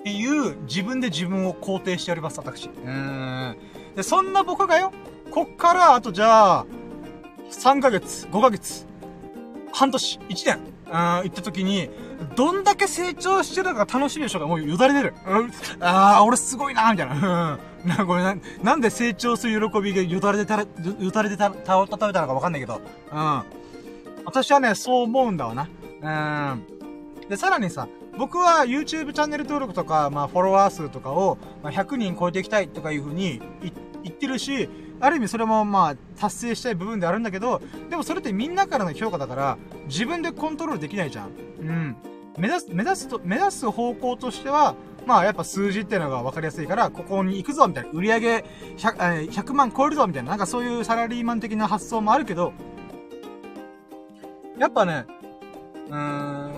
[0.00, 2.66] っていう、自分で自分を肯定しております、私。
[2.66, 3.56] うん。
[3.94, 4.92] で、そんな僕がよ、
[5.30, 6.66] こっから、あとじゃあ、
[7.50, 8.86] 3ヶ月、5ヶ月、
[9.72, 11.90] 半年、1年、うん、行った時に、
[12.34, 14.48] どんだけ成長してるのか楽しみでしょうか？
[14.48, 15.14] もうよだれ出る。
[15.26, 17.58] うん、あー、俺すごいなみたいな。
[17.84, 17.88] うん。
[17.88, 20.62] な、これな、なんで成長する喜びがよだれでたら、
[20.98, 22.80] よだれでた、た、たたべたのかわかんないけど。
[23.12, 23.42] うん。
[24.24, 25.68] 私はね、そう思うんだわな。
[26.02, 27.28] うん。
[27.28, 27.86] で、さらにさ、
[28.18, 33.40] 僕は YouTube チャンネル登録とか、まあ、フォロワー数とかを、まあ、100人超えていきたいとかいう風に
[34.02, 34.68] 言ってるし、
[35.00, 41.30] ある意味それもまあ達成したい部分であるんだけど、でもそれってみんなからの評価だから、自分でコントロールできないじゃん。
[41.60, 41.96] うん。
[42.38, 44.74] 目指す、目指すと、目指す方向としては、
[45.06, 47.90] まあやっぱ数字っていうのが分かりやすいから、ここに行くぞみたいな。
[47.90, 48.44] 売り上げ
[48.76, 50.30] 100, 100万超えるぞみたいな。
[50.30, 52.52] なんかそういうサラリーマン的な発想もあるけど、
[54.58, 55.06] やっぱね、
[55.88, 56.52] うーん、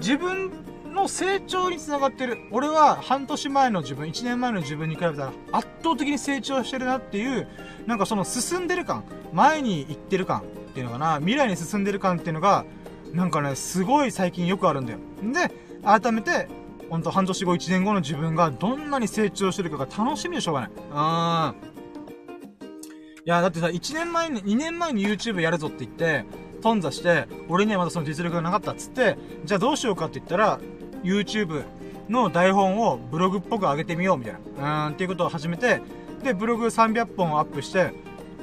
[0.00, 0.50] 自分
[0.98, 2.38] の成長につながってる。
[2.50, 7.48] 俺は半年前の自分、1年前の自分に比べたら圧倒的に成長してるなっていう、
[7.86, 10.44] なんかその進んでる感、前に行ってる感っ
[10.74, 12.64] ていうのかな、未来に進んでる感っていうのが、
[13.12, 14.98] なんかね、すごい最近よくあるんだよ。
[15.22, 15.50] で、
[15.82, 16.48] 改めて、
[16.90, 20.70] ほんと半年後、1年後の自分がどんなに成長してるかが楽しみでしょうがない。
[20.92, 21.68] あー。
[21.68, 26.24] いや、だってさ、1年前に、2年前に YouTube やるぞって言って、
[26.62, 30.58] 頓挫して、俺にはまだその実力がなかったっつって、じゃあどうしようかって言ったら、
[31.02, 31.64] YouTube
[32.08, 34.86] の台本をブログっぽく上げてみようみたいな。
[34.88, 35.80] うん、っていうことを始めて、
[36.22, 37.92] で、ブログ300本アップして、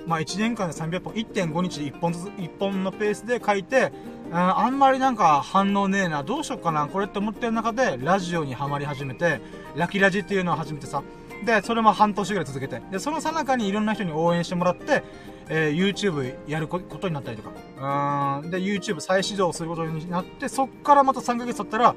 [0.06, 3.92] まあ1年間で300本、1.5日で1本ずつ、1本のペースで書いて、
[4.32, 9.42] ああんまりなんか反応ねえな、どうしよっかな、これって思ってる中で、ラジオにはまり始めて、
[9.76, 11.04] ラキラジっていうのを始めてさ、
[11.44, 15.04] で、それも半年ぐらい続けて、で、そのさなかにいろんな人に応援してもらって、
[15.48, 21.96] えー、YouTube やることになったりとか、うん、で、YouTube 再始動することになって、そっからまた3ヶ月経ったら、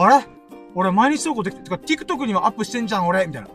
[0.00, 0.24] あれ？
[0.74, 3.48] 俺毎日投稿できて、か TikTok にもアップしてんじゃん俺みたいな。
[3.48, 3.52] う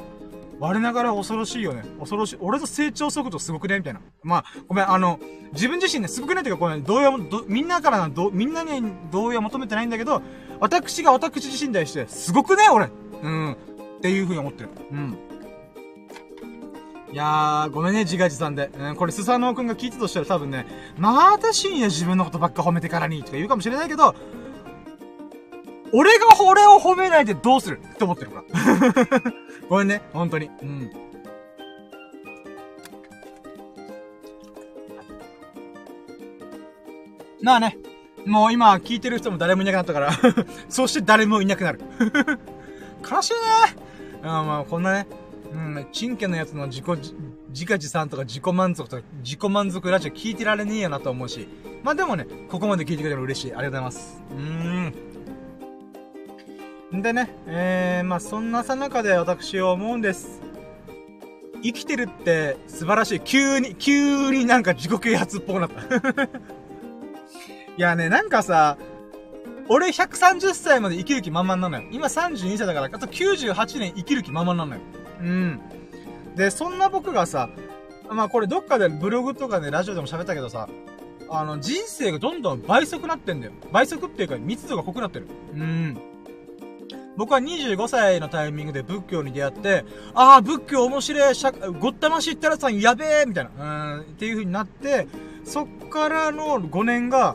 [0.00, 0.18] ーん。
[0.60, 1.84] 我ながら恐ろしいよね。
[1.98, 2.38] 恐ろしい。
[2.40, 3.78] 俺の成長速度すごくね？
[3.78, 4.00] みたいな。
[4.22, 5.20] まあ、ごめん、あの、
[5.52, 6.40] 自分自身ね、すごくね？
[6.40, 7.16] っていうか、これ、同意を、
[7.46, 10.20] みんなからの、ど、みんなに同意は求めてないんだけど、
[10.60, 12.68] 私が私自身に対して、すごくね？
[12.70, 12.88] 俺
[13.22, 13.52] うん。
[13.52, 14.70] っていう風に思ってる。
[14.90, 15.18] うん。
[17.12, 18.70] いやー、ごめんね、自画自賛で。
[18.76, 20.66] うん、これ、スサノオくんが聞いたとしたら多分ね、
[20.98, 24.14] また深夜自分のことばっか褒めてからに、とか言うかもしれないけど、
[25.92, 29.32] 俺が俺を褒めないでどうするって思ってるから。
[29.68, 30.50] ごめんね、本当に。
[30.62, 30.90] うん。
[37.40, 37.78] なあね。
[38.26, 40.12] もう今聞いてる人も誰もいなくなったから
[40.68, 41.80] そして誰もいなくなる
[43.10, 43.38] 悲しいね。
[44.22, 45.06] うん、まあこんなね、
[45.52, 46.84] うん、チンケのやつの自己、
[47.50, 51.48] 自家自賛とか自己満足とか自己満足ラジオ聞いてられねえやなと思うし。
[51.82, 53.54] まあでもね、ここまで聞いてくれたら嬉しい。
[53.54, 54.22] ありがとうございます。
[54.30, 54.38] うー
[54.88, 55.07] ん。
[56.92, 60.40] でね、えー、まあそんなさなかで私は思うんです。
[61.62, 63.20] 生きてるって素晴らしい。
[63.20, 66.24] 急に、急になんか自己啓発っぽくなった。
[66.24, 66.28] い
[67.76, 68.78] やね、なんかさ、
[69.68, 71.88] 俺130歳まで生きる気満々なのよ。
[71.92, 74.80] 今32歳だから、あと98年生きる気満々なのよ。
[75.20, 75.60] うん。
[76.36, 77.50] で、そんな僕がさ、
[78.08, 80.68] まあこれどっかでブログとかでラジオでも喋ったけどさ、
[81.28, 83.52] あの、人生がどんどん倍速なってんだよ。
[83.70, 85.28] 倍速っていうか密度が濃くなってる。
[85.54, 85.98] うん。
[87.18, 91.34] 僕は25歳のタイミングで仏教に出会って、ああ、仏教面白い、
[91.80, 95.08] ごったましったらさんやべえみたいな、うん、っていう風になって、
[95.44, 97.34] そっからの5年が、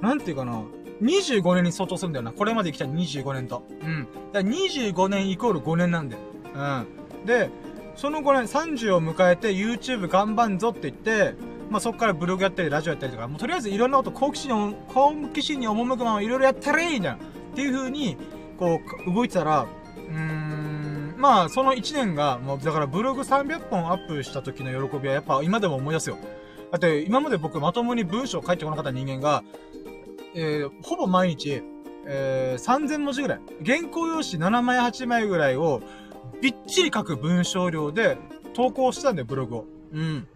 [0.00, 0.62] なんていうかな、
[1.02, 2.30] 25年に相当するんだよな。
[2.30, 3.64] これまで来た25年と。
[3.68, 4.06] うん。
[4.32, 6.22] だから25年イコール5年なんだよ。
[6.54, 6.58] う
[7.24, 7.26] ん。
[7.26, 7.50] で、
[7.96, 11.34] その5年、30を迎えて YouTube 頑張んぞって言って、
[11.68, 17.16] まあ、そっからブログやったり、ラジオやったりとか、もうとりあえずいろんなこと好奇心に、好奇心に赴くままいろいろやったらいいじゃん。
[17.16, 17.18] っ
[17.56, 18.18] ていう風に、
[18.56, 19.66] こう、動いてたら、
[20.08, 26.18] うーん、まあ、その1年が、もう、だからブログ300本アップした時の喜びはやっぱ今でも思い出すよ。
[26.70, 29.44] だって、今まで僕まともに文章を書いてこなかった人間が、
[30.34, 31.62] えー、ほぼ毎日、
[32.06, 33.40] えー、3000文字ぐらい。
[33.64, 35.80] 原稿用紙7枚8枚ぐらいを、
[36.42, 38.18] びっちり書く文章量で
[38.54, 39.64] 投稿したんだよ、ブログを。
[39.92, 40.28] うん。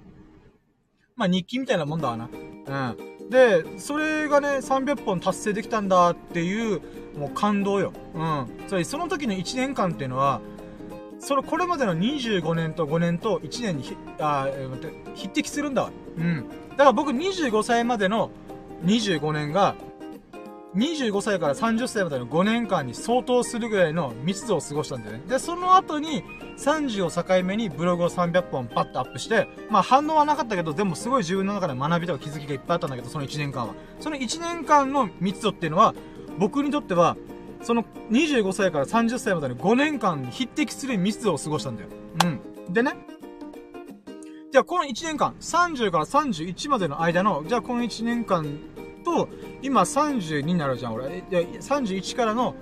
[1.17, 2.29] まあ、日記みたいなもんだわな。
[2.29, 3.10] うん。
[3.31, 6.81] で、それがね、300本達成できたんだっていう、
[7.17, 7.93] もう感動よ。
[8.15, 8.47] うん。
[8.67, 10.41] つまり、その時の1年間っていうのは、
[11.21, 15.91] その、これまでの25年と5年と1年にひ、あ、待って、匹敵するんだ。
[16.19, 16.49] うん。
[16.71, 18.31] だから僕25歳までの
[18.85, 19.77] 25年が、
[20.75, 25.25] 25歳から30歳までの5年間に相当するぐらいの密度を過ごしたんだよね。
[25.27, 26.23] で、その後に
[26.59, 33.75] 30を境目にブログを300本パッとアップして、まあ反応はなかったけど、でもすごい自分の中で学びとか気づきがいっぱいあったんだけど、その1年間は。
[33.99, 35.95] その1年間の密度っていうのは、
[36.39, 37.17] 僕にとっては、
[37.63, 41.89] その25歳から30歳までの5年間に匹敵する密度を過ごしたんだよ。
[42.25, 42.27] う
[42.71, 42.73] ん。
[42.73, 42.93] でね。
[44.53, 48.59] じゃあこの1年間、30から31までの間の、じゃあこの1年間
[49.05, 49.29] と、
[49.63, 51.19] 今32になるじゃん、俺。
[51.19, 52.55] いや、31からの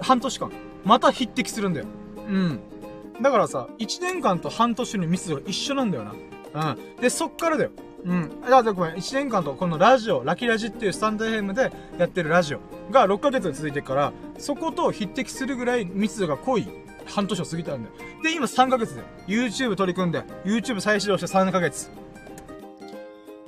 [0.00, 0.50] 半年間。
[0.84, 1.86] また匹敵するんだよ。
[2.16, 2.60] うん。
[3.20, 6.04] だからさ、1年間と半年の密度が一緒なんだよ
[6.52, 6.72] な。
[6.72, 7.00] うん。
[7.00, 7.70] で、そっからだよ。
[8.04, 8.40] うん。
[8.48, 12.60] だってごめん、1年間とこのラジオ、ラキラジっていうスタンド FM でやってるラジオ
[12.90, 16.66] が6ヶ月続いてるから、そこと匹敵するぐらい密度が濃い
[17.06, 17.94] 半年を過ぎたんだよ。
[18.22, 19.06] で、今3ヶ月だよ。
[19.26, 21.90] YouTube 取り組んで、YouTube 再始動して3ヶ月。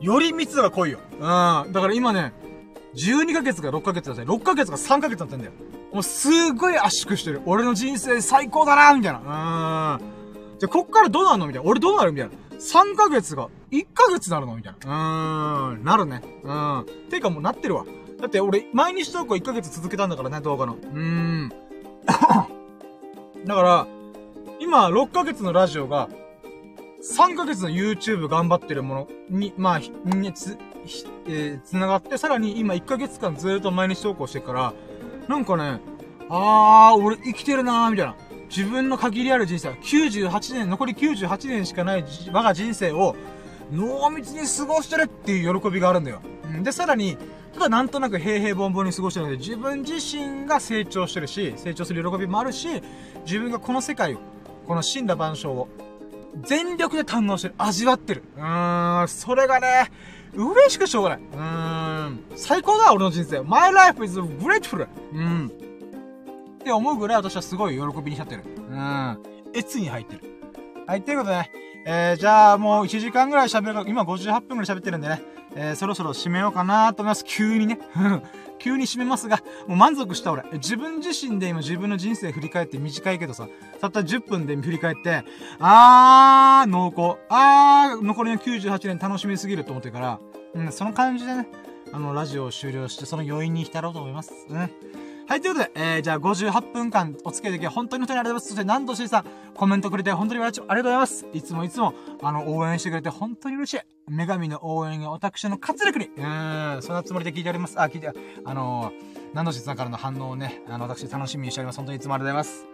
[0.02, 0.98] より密度が濃いよ。
[1.12, 1.20] うん。
[1.20, 2.32] だから今ね、
[2.94, 5.52] 12ヶ月か6ヶ月だった6ヶ月か3ヶ月だったんだよ。
[5.92, 7.40] もうすっごい圧縮してる。
[7.46, 9.98] 俺の人生最高だなみたいな。
[10.00, 10.58] うん。
[10.58, 11.46] じゃ、こっからどうなるの？
[11.46, 11.70] みたいな。
[11.70, 12.12] 俺どうなる？
[12.12, 12.34] みたいな。
[12.58, 14.56] 3ヶ月が1ヶ月なるの？
[14.56, 15.72] みたいな。
[15.72, 15.84] うーん。
[15.84, 16.22] なるね。
[16.42, 16.86] うん。
[17.10, 17.84] てかもうなってるわ。
[18.20, 20.74] だって俺、毎日投稿1ヶ月続けたんだからね、動画の。
[20.74, 21.52] うーん。
[23.46, 23.86] だから、
[24.60, 26.08] 今、6ヶ月のラジオが、
[27.02, 30.56] 3ヶ月の YouTube 頑張ってるものに、まあ、に、つ、
[31.26, 34.74] えー、繋がって、さらに今1ヶ月間ずっと毎日投稿してから、
[35.28, 35.80] なんかね、
[36.28, 38.14] あー、俺生きてるなー、みたいな。
[38.48, 43.16] 自分の限りある人生、98年、残り98年しかない我が人生を、
[43.72, 46.20] 濃密に過ごしてるっていう喜びがあるんだよ。
[46.62, 47.16] で、さらに、
[47.54, 52.68] ただなんとなく平々凡々に過ごしてるので、自分自身が成長してるし、成長する喜びもあるし、
[53.24, 54.18] 自分がこの世界を、
[54.68, 55.68] この死んだ万象を、
[56.40, 57.54] 全力で堪能してる。
[57.58, 58.22] 味わってる。
[58.36, 59.90] うーん、それがね、
[60.34, 61.18] 嬉しくしょうがない。
[61.18, 63.42] うーん、最高だ、俺の人生。
[63.42, 64.88] My life is grateful.
[65.12, 65.46] うん。
[65.46, 68.44] って思うぐらい私はすごい喜びにしちゃってる。
[68.70, 69.18] うん。
[69.54, 70.22] え、つに入ってる。
[70.86, 71.50] はい、ということでね、
[71.84, 75.22] えー、じゃあもう1時間ぐらい喋る今58分ぐらい喋ってるんでね、
[75.54, 77.24] えー、そろそろ締めようかなと思います。
[77.24, 77.78] 急にね。
[78.58, 80.44] 急に締めますが、もう満足した俺。
[80.52, 83.48] 自分自身で今自分の人生振り返って短いけどさ、
[83.80, 85.24] たった10分で振り返って、
[85.58, 87.20] あー、濃厚。
[87.28, 90.20] あー、残りの98年楽しみすぎると思ってるから、
[90.54, 91.48] うん、その感じでね、
[91.92, 94.32] あの、ラジオを終了して、その余韻に浸ろうと思います。
[94.48, 94.70] うん。
[95.32, 98.48] はい、ということで、えー、じゃあ58分間お付き合いでき本当に本当にありがとうございます。
[98.48, 99.24] そして、なんとしてさん、
[99.54, 101.26] コメントくれて本当にありがとうございます。
[101.32, 103.80] いつもいつも、あの、応援してくれて本当に嬉しい。
[104.10, 107.80] 女神の応援が私の活力に、うん、そんなつもりで聞いております。
[107.80, 108.12] あ、聞いて、
[108.44, 111.76] あのー、なんとしてさんからの反応をね、あの、私楽しみにしております。
[111.76, 112.66] 本当にいつもありがとうございます。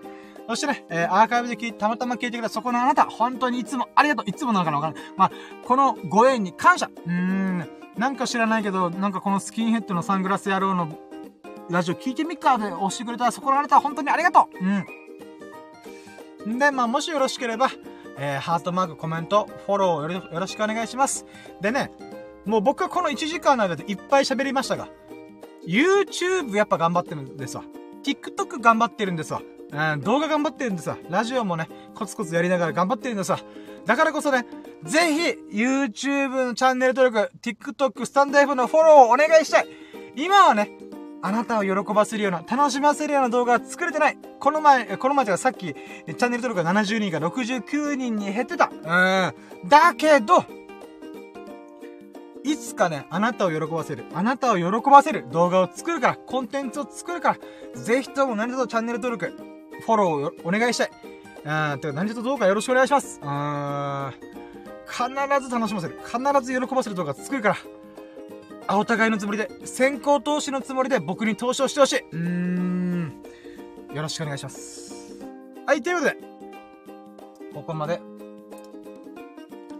[0.49, 4.29] そしてね、えー、アーカイブで聞いたまたま聞いてくれたそこのあなた、本当にいつもありがとう。
[4.29, 5.13] いつもなのかなわからない。
[5.17, 5.31] まあ、
[5.65, 6.91] このご縁に感謝。
[7.07, 10.99] うーん、なんか知らないけど、なんかこのスキンヘッドのサングラス野郎の
[11.71, 14.65] ラジオ聞いてみっかで押してくれたそこのあなた本当にありがとう
[16.47, 16.59] うん。
[16.59, 17.71] で、まあ、もしよろしければ、
[18.19, 21.27] えー、ハートマーク、コメント、フォローよろしくお願いします。
[21.61, 21.91] でね、
[22.47, 24.89] もう僕はこの1時間の間でいっぱい喋りましたが、
[25.67, 27.65] YouTube やっぱ頑張ってるんですわ。
[28.03, 29.43] TikTok 頑張ってるんですわ。
[29.71, 30.97] うん、動画頑張ってるんですわ。
[31.11, 33.39] ラジオもね、コツコツやりながら頑張ってるんですわ。
[33.85, 34.47] だからこそね、
[34.83, 39.69] ぜひ、YouTube のチャンネル登録、TikTok、スタンド F のフォローをお願いしたい。
[40.17, 40.71] 今はね、
[41.21, 44.19] あなたを喜ばせるような、楽しませるような動画が作れてない。
[44.39, 48.71] この前、この前じゃさっき、チャンネル登録が70人が69人に減ってた。
[48.71, 49.69] うん。
[49.69, 50.45] だけど、
[52.45, 57.37] いつかね、あなたを喜ばせる、あなたを喜ばせる動画を作るから、コンテンツを作るか
[57.75, 59.37] ら、ぜひとも何卒チャンネル登録、
[59.85, 60.91] フォローをお願いしたい。
[61.45, 63.21] うん、てか何卒どうかよろしくお願いします。
[63.23, 64.13] うん。
[64.87, 65.05] 必
[65.47, 66.01] ず楽しませる。
[66.05, 67.57] 必ず喜ばせる動画作るから。
[68.69, 71.99] あ、お互いのつもりで、先行投資のつもりで僕に投資をしてほしい。
[72.01, 73.23] うーん。
[73.95, 74.93] よろしくお願いします。
[75.67, 76.17] はい、ということで、
[77.55, 77.99] ここまで、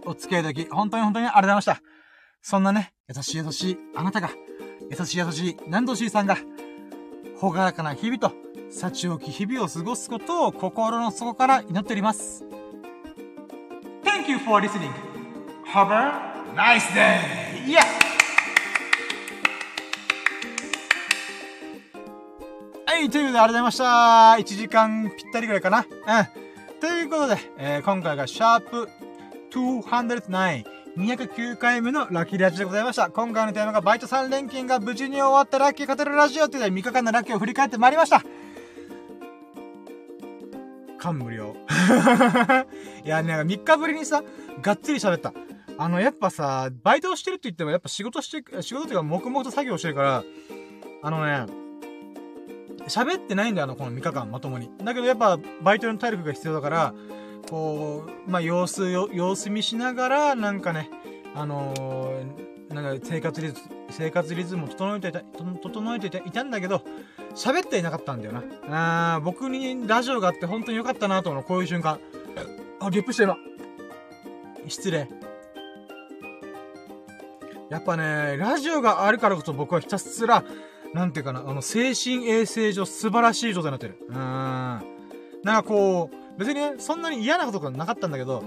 [0.07, 1.83] お付き合いいただき、本当に本当にありがとうございました。
[2.41, 4.31] そんなね、優しい優しいあなたが、
[4.91, 6.39] 優しい優しい南度 C さんが、
[7.37, 8.33] ほがらかな日々と、
[8.71, 12.43] 幸置き日々を過ごすことを心の底から祈っております。
[14.03, 14.93] Thank you for listening.
[15.67, 17.21] Have a nice day!
[17.67, 18.08] Yeah!
[22.99, 23.85] はい、ということで、ありがとうございました。
[24.41, 25.79] 1時間ぴったりぐらいかな。
[25.79, 25.87] うん。
[26.81, 28.89] ということで、えー、今回がシャープ
[29.53, 30.65] 209、
[30.97, 33.09] 209回目のラッキーラジオでございました。
[33.09, 38.25] 今回のテーマがバイト3連勤が無事に終わったラッキー語るラジオっていうので3日間のラッキーを振り返ってまいりました。
[40.99, 41.55] 感無量。
[43.07, 44.25] いや、ね、3日ぶりにさ、
[44.61, 45.33] がっつり喋った。
[45.79, 50.25] あの、やっぱさ、バイトをしてるって言っても、やっぱ仕事して、仕事っていうか黙々と作業してるから、
[51.05, 51.68] あのね、
[52.89, 54.71] 喋ってないんだよ、あの、この3日間、まともに。
[54.83, 56.95] だけどやっぱ、バイトの体力が必要だから、
[57.49, 60.91] こう、まあ、様子、様子見しながら、なんかね、
[61.35, 63.61] あのー、なんか生活リズム、
[63.91, 65.21] 生活リズムを整えていた、
[65.63, 66.83] 整えていたんだけど、
[67.35, 68.33] 喋っていなかったんだよ
[68.69, 69.15] な。
[69.15, 72.01] あ僕にラジオがあって本当に良かったなと思うこういう瞬間。
[72.81, 73.37] あ、ゲップして今。
[74.67, 75.09] 失礼。
[77.71, 80.45] やっぱね、ラジオがあるからこそ僕はひたすら、
[80.95, 83.99] なんていうかな、あの、精神衛生上素晴らしい状態になってる。
[84.09, 84.15] うん。
[84.15, 84.83] なん
[85.45, 88.43] かこう、別にね、そんなに嫌なことがなかったんだけど、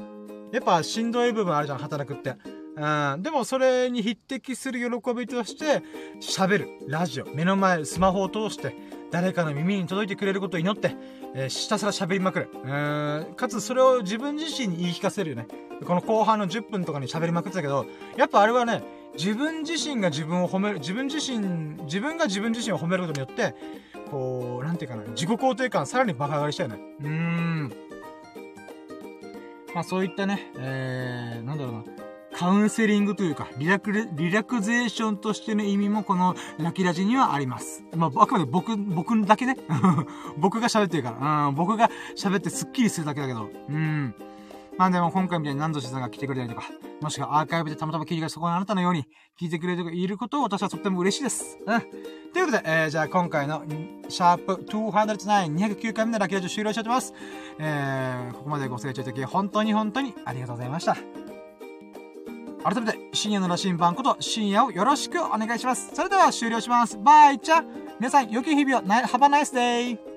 [0.52, 2.36] やっぱしんどい部分あるじゃん、働くって。
[2.76, 3.22] うん。
[3.22, 5.84] でもそれに匹敵する喜びとして、
[6.20, 6.70] 喋る。
[6.88, 7.26] ラジオ。
[7.28, 8.76] 目の前、スマホを通して、
[9.12, 10.96] 誰かの耳に届いてくれることを祈って、
[11.36, 12.50] えー、ひたすら喋りまくる。
[12.54, 13.36] うん。
[13.36, 15.48] かつそれを自分自身に言い聞かせるよね。
[15.86, 17.86] この後半の10分とかに喋りまくってたけど、
[18.18, 18.84] やっぱあれはね、
[19.22, 21.38] 自分自身が自分を褒める、自分自身、
[21.84, 23.54] 自分が自分自身を褒めることによって、
[24.10, 26.80] こう、なんていうかな、自己肯定感さらに爆上がりしたよね。
[27.02, 27.74] うーん。
[29.76, 31.84] まあそういったね、えー、なんだろうな。
[32.34, 37.84] カウンセリングというか、リラク、リラクゼーションとしての意味もこのラキラジにはあります。
[37.96, 39.56] まあ、あくまで僕、僕だけね。
[40.38, 41.48] 僕が喋ってるから。
[41.50, 43.52] うん、僕が喋ってスッキリするだけだけど。
[43.70, 44.16] うん。
[44.78, 46.68] まあでも今回みたいに何度しさんが来てくれたりとか、
[47.02, 49.06] もしくはアーカイブでたまたま聞いてくれそこのあなたのように
[49.40, 51.58] 聞いてくれていることを私はとっても嬉しいです。
[51.66, 51.82] うん。
[52.34, 53.64] ということで、えー、じゃあ今回の
[54.08, 57.14] シャープ209、209回目のラッキーラジオ終了しちゃってます。
[57.60, 60.96] えー、ここまでご清聴いただき本当に本当にありがとうございました。
[62.64, 65.92] 改めて、深夜の羅針盤こと深夜をよろしくお願いします。
[65.96, 66.98] それでは終了します。
[66.98, 67.64] バイチャ
[68.00, 70.11] 皆さん、良き日々を、ハバナイスデイ